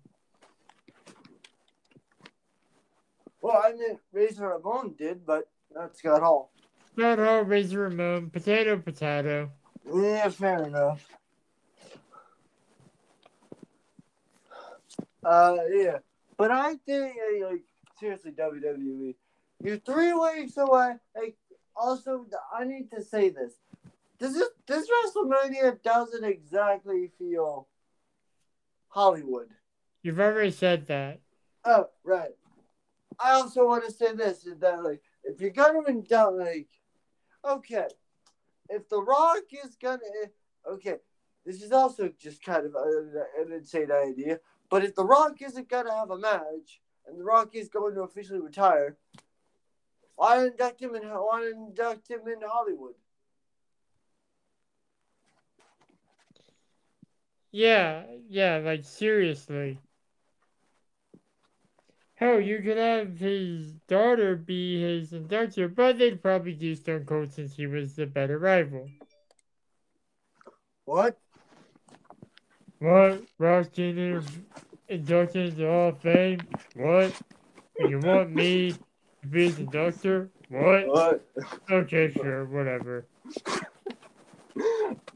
well 3.41 3.61
I 3.63 3.73
mean 3.73 3.99
Razor 4.11 4.47
Ramon 4.49 4.95
did 4.95 5.25
but 5.25 5.45
not 5.73 5.95
Scott 5.95 6.21
Hall 6.21 6.51
Scott 6.95 7.19
Hall, 7.19 7.41
Razor 7.43 7.81
Ramon, 7.81 8.29
potato, 8.31 8.77
potato. 8.79 9.51
yeah 9.85 10.29
fair 10.29 10.63
enough 10.65 11.09
uh 15.23 15.57
yeah 15.71 15.97
but 16.37 16.51
I 16.51 16.75
think 16.85 17.15
like 17.43 17.63
seriously 17.99 18.31
WWE 18.31 19.15
you're 19.63 19.77
three 19.77 20.13
weeks 20.13 20.57
away 20.57 20.93
like 21.15 21.35
also 21.75 22.25
I 22.55 22.65
need 22.65 22.91
to 22.91 23.03
say 23.03 23.29
this 23.29 23.53
this 24.19 24.35
is 24.35 24.49
this 24.67 24.87
WrestleMania 24.87 25.81
doesn't 25.81 26.23
exactly 26.23 27.09
feel 27.17 27.67
Hollywood 28.89 29.49
You've 30.03 30.19
already 30.19 30.51
said 30.51 30.87
that. 30.87 31.21
Oh, 31.63 31.87
right. 32.03 32.31
I 33.19 33.31
also 33.31 33.65
want 33.65 33.85
to 33.85 33.91
say 33.91 34.13
this 34.13 34.45
is 34.45 34.59
that 34.59 34.83
like 34.83 35.01
if 35.23 35.39
you're 35.39 35.51
gonna 35.51 35.81
induct 35.87 36.33
like 36.33 36.67
okay, 37.45 37.87
if 38.69 38.89
The 38.89 39.01
Rock 39.01 39.43
is 39.63 39.77
gonna 39.81 39.99
okay, 40.69 40.97
this 41.45 41.61
is 41.61 41.71
also 41.71 42.11
just 42.19 42.43
kind 42.43 42.65
of 42.65 42.75
an 42.75 43.53
insane 43.53 43.91
idea. 43.91 44.39
But 44.69 44.83
if 44.83 44.93
The 44.93 45.05
Rock 45.05 45.41
isn't 45.41 45.69
gonna 45.69 45.95
have 45.95 46.11
a 46.11 46.17
match 46.17 46.81
and 47.07 47.17
The 47.17 47.23
Rock 47.23 47.55
is 47.55 47.69
going 47.69 47.95
to 47.95 48.01
officially 48.01 48.41
retire, 48.41 48.97
why 50.15 50.45
induct 50.45 50.81
him 50.81 50.95
in 50.95 51.03
why 51.03 51.51
induct 51.53 52.09
him 52.09 52.21
in 52.27 52.41
Hollywood? 52.45 52.95
Yeah, 57.51 58.05
yeah, 58.29 58.57
like 58.57 58.83
seriously. 58.83 59.77
Hell, 62.15 62.39
you 62.39 62.61
could 62.61 62.77
have 62.77 63.19
his 63.19 63.73
daughter 63.87 64.35
be 64.35 64.81
his 64.81 65.13
inductor, 65.13 65.67
but 65.67 65.97
they'd 65.97 66.21
probably 66.21 66.53
do 66.53 66.73
Stone 66.73 67.05
Cold 67.05 67.31
since 67.31 67.55
he 67.55 67.67
was 67.67 67.95
the 67.95 68.05
better 68.05 68.39
rival. 68.39 68.89
What? 70.85 71.17
What? 72.79 73.23
Ross 73.37 73.67
Jr. 73.67 74.19
inducted 74.87 75.47
into 75.47 75.57
the 75.57 75.67
Hall 75.67 75.89
of 75.89 76.01
Fame? 76.01 76.39
What? 76.75 77.13
You 77.87 77.99
want 77.99 78.31
me 78.31 78.75
be 79.29 79.45
his 79.45 79.57
doctor? 79.67 80.29
What? 80.49 80.87
What? 80.87 81.25
Okay, 81.71 82.11
sure, 82.11 82.45
whatever. 82.45 83.05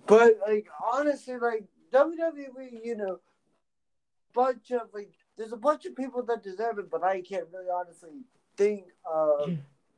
But 0.08 0.40
like 0.48 0.68
honestly, 0.94 1.38
like 1.38 1.66
WWE, 1.94 2.82
you 2.84 2.96
know, 2.96 3.20
bunch 4.34 4.72
of 4.72 4.90
like 4.94 5.12
there's 5.38 5.52
a 5.52 5.58
bunch 5.58 5.86
of 5.86 5.96
people 5.96 6.24
that 6.24 6.44
deserve 6.44 6.80
it, 6.80 6.90
but 6.90 7.04
I 7.04 7.22
can't 7.22 7.48
really 7.54 7.70
honestly 7.70 8.10
think 8.56 8.86
of 9.06 9.52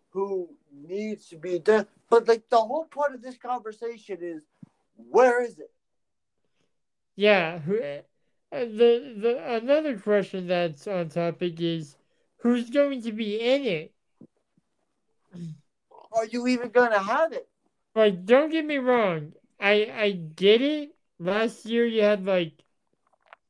who 0.10 0.50
needs 0.74 1.28
to 1.30 1.38
be 1.38 1.60
there. 1.60 1.86
But 2.10 2.28
like 2.28 2.50
the 2.50 2.58
whole 2.58 2.86
point 2.86 3.13
of 3.15 3.22
this 3.22 3.38
conversation 3.38 4.17
is 4.22 4.43
where 4.95 5.43
is 5.43 5.60
it? 5.60 5.72
Yeah. 7.15 7.60
Who? 7.60 7.76
uh, 7.76 8.02
The 8.52 9.15
the 9.17 9.58
another 9.58 9.98
question 9.98 10.48
that's 10.48 10.88
on 10.88 11.10
topic 11.10 11.62
is 11.62 11.95
who's 12.38 12.69
going 12.69 13.02
to 13.04 13.12
be 13.12 13.39
in 13.39 13.63
it? 13.63 13.93
Are 16.11 16.25
you 16.25 16.47
even 16.47 16.69
gonna 16.69 16.99
have 16.99 17.33
it? 17.33 17.47
Like, 17.95 18.25
don't 18.25 18.49
get 18.49 18.65
me 18.65 18.77
wrong. 18.77 19.33
I 19.59 19.91
I 19.93 20.11
get 20.11 20.61
it. 20.61 20.95
Last 21.19 21.65
year 21.65 21.85
you 21.85 22.01
had 22.01 22.25
like 22.25 22.53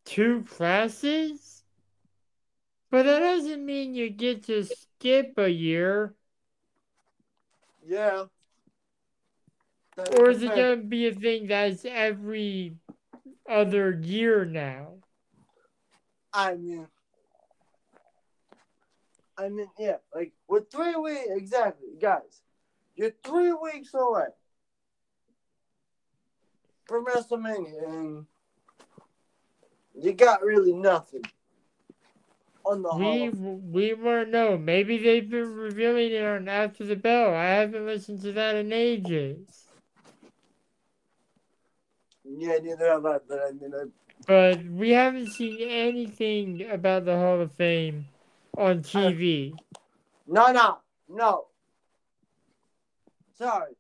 two 0.06 0.44
classes, 0.44 1.64
but 2.90 3.04
that 3.04 3.20
doesn't 3.20 3.64
mean 3.66 3.94
you 3.94 4.10
get 4.10 4.44
to 4.46 4.64
skip 4.64 5.38
a 5.38 5.50
year. 5.50 6.16
Yeah. 7.86 8.26
That- 9.96 10.18
Or 10.20 10.30
is 10.32 10.42
it 10.42 10.48
gonna 10.56 10.78
be 10.78 11.08
a 11.08 11.14
thing 11.14 11.48
that's 11.48 11.86
every 11.86 12.78
other 13.48 13.92
year 13.92 14.46
now? 14.46 14.98
I 16.34 16.56
mean, 16.56 16.88
I 19.40 19.50
mean, 19.50 19.70
yeah, 19.80 19.98
like 20.14 20.34
with 20.48 20.70
three 20.70 20.96
weeks, 20.96 21.28
exactly, 21.30 21.90
guys. 22.02 22.42
You're 22.96 23.14
three 23.24 23.54
weeks 23.54 23.94
away 23.94 24.26
from 26.86 27.06
WrestleMania, 27.06 27.88
and 27.88 28.26
you 29.96 30.12
got 30.14 30.44
really 30.44 30.74
nothing 30.74 31.22
on 32.66 32.82
the 32.82 32.94
We 32.96 33.28
Hall. 33.28 33.62
we 33.72 33.94
won't 33.94 34.30
know. 34.30 34.58
Maybe 34.58 34.98
they've 34.98 35.30
been 35.30 35.54
revealing 35.54 36.12
it 36.12 36.26
on 36.26 36.50
After 36.50 36.86
the 36.86 36.98
Bell. 36.98 37.34
I 37.34 37.46
haven't 37.46 37.86
listened 37.86 38.22
to 38.24 38.34
that 38.34 38.56
in 38.58 38.74
ages. 38.74 39.66
Yeah, 42.26 42.58
neither 42.62 42.88
have 42.90 43.06
I. 43.06 43.20
But 43.28 43.40
I 43.48 43.52
mean, 43.52 43.72
I, 43.74 43.86
But 44.28 44.66
we 44.66 44.90
haven't 44.90 45.32
seen 45.32 45.58
anything 45.62 46.70
about 46.70 47.06
the 47.06 47.16
Hall 47.16 47.40
of 47.40 47.54
Fame 47.54 48.06
on 48.60 48.80
uh, 48.80 48.82
TV. 48.82 49.54
no, 50.28 50.52
no, 50.52 50.78
no. 51.08 51.46
Sorry. 53.38 53.74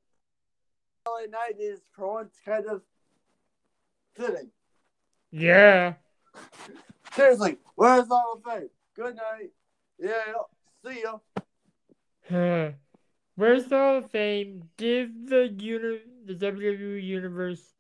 LA 1.05 1.25
Knight 1.29 1.59
is 1.59 1.81
for 1.91 2.13
once 2.13 2.33
kind 2.45 2.65
of 2.65 2.81
fitting. 4.15 4.49
Yeah. 5.31 5.95
Seriously, 7.13 7.57
where's 7.75 8.07
the 8.07 8.15
Hall 8.15 8.37
of 8.37 8.43
Fame? 8.43 8.69
Good 8.95 9.15
night. 9.15 9.51
Yeah, 9.99 10.33
see 10.85 11.01
ya. 11.01 11.17
Huh. 12.29 12.71
Where's 13.35 13.65
the 13.65 13.77
Hall 13.77 13.97
of 13.97 14.11
Fame? 14.11 14.69
Give 14.77 15.09
the 15.27 15.53
uni- 15.57 16.01
the 16.25 16.35
WWE 16.35 17.03
universe 17.03 17.73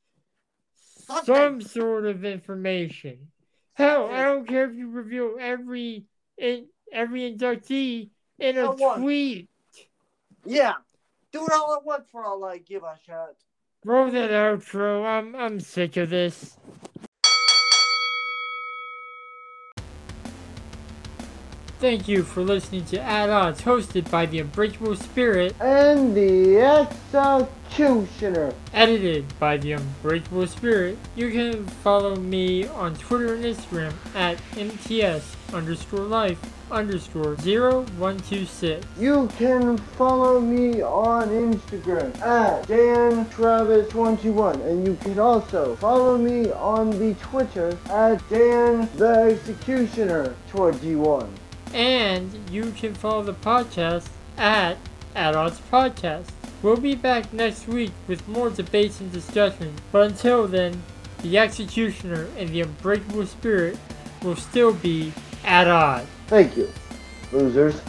some 1.23 1.61
sort 1.61 2.05
of 2.05 2.25
information. 2.25 3.29
Hell, 3.73 4.09
I 4.11 4.23
don't 4.23 4.47
care 4.47 4.69
if 4.69 4.75
you 4.75 4.89
reveal 4.89 5.37
every 5.39 6.05
in, 6.37 6.67
every 6.93 7.31
inductee 7.31 8.09
in 8.39 8.57
a 8.57 8.75
tweet. 8.97 9.49
Yeah. 10.45 10.73
Do 11.31 11.45
it 11.45 11.51
all 11.51 11.75
at 11.75 11.85
once 11.85 12.07
for 12.11 12.25
all 12.25 12.43
I 12.45 12.57
give 12.57 12.83
a 12.83 12.95
shot. 13.05 13.35
Roll 13.85 14.09
that 14.11 14.31
outro. 14.31 15.05
I'm 15.05 15.35
I'm 15.35 15.59
sick 15.59 15.95
of 15.97 16.09
this. 16.09 16.57
Thank 21.79 22.07
you 22.09 22.23
for 22.23 22.41
listening 22.41 22.83
to 22.85 22.97
Odds, 23.01 23.61
hosted 23.61 24.11
by 24.11 24.25
the 24.25 24.39
Unbreakable 24.39 24.97
Spirit, 24.97 25.55
And 25.61 26.13
the 26.13 26.59
executioner. 26.59 28.53
edited 28.73 29.39
by 29.39 29.55
the 29.55 29.73
Unbreakable 29.73 30.47
Spirit. 30.47 30.97
You 31.15 31.31
can 31.31 31.65
follow 31.65 32.17
me 32.17 32.67
on 32.67 32.95
Twitter 32.95 33.33
and 33.33 33.45
Instagram 33.45 33.93
at 34.13 34.37
MTS 34.57 35.37
underscore 35.53 35.99
life 35.99 36.39
underscore 36.71 37.35
0126. 37.35 38.85
You 38.99 39.27
can 39.37 39.77
follow 39.77 40.39
me 40.39 40.81
on 40.81 41.29
Instagram 41.29 42.17
at 42.21 42.67
Dan 42.67 43.25
Travis21 43.25 44.65
and 44.65 44.87
you 44.87 44.95
can 44.95 45.19
also 45.19 45.75
follow 45.77 46.17
me 46.17 46.51
on 46.51 46.91
the 46.91 47.13
Twitter 47.15 47.77
at 47.89 48.27
Dan 48.29 48.89
the 48.97 49.37
Executioner 49.37 50.35
21. 50.49 51.29
And 51.73 52.31
you 52.49 52.71
can 52.71 52.93
follow 52.93 53.23
the 53.23 53.33
podcast 53.33 54.07
at 54.37 54.77
Odds 55.15 55.59
Podcast. 55.71 56.29
We'll 56.61 56.77
be 56.77 56.95
back 56.95 57.31
next 57.31 57.67
week 57.67 57.91
with 58.07 58.27
more 58.27 58.49
debates 58.49 58.99
and 58.99 59.11
discussion. 59.11 59.75
But 59.91 60.11
until 60.11 60.47
then, 60.47 60.83
the 61.21 61.37
Executioner 61.37 62.27
and 62.37 62.49
the 62.49 62.61
Unbreakable 62.61 63.25
Spirit 63.27 63.77
will 64.23 64.35
still 64.35 64.73
be 64.73 65.13
at 65.49 65.67
odds. 65.67 66.07
Thank 66.27 66.55
you, 66.55 66.71
losers. 67.31 67.81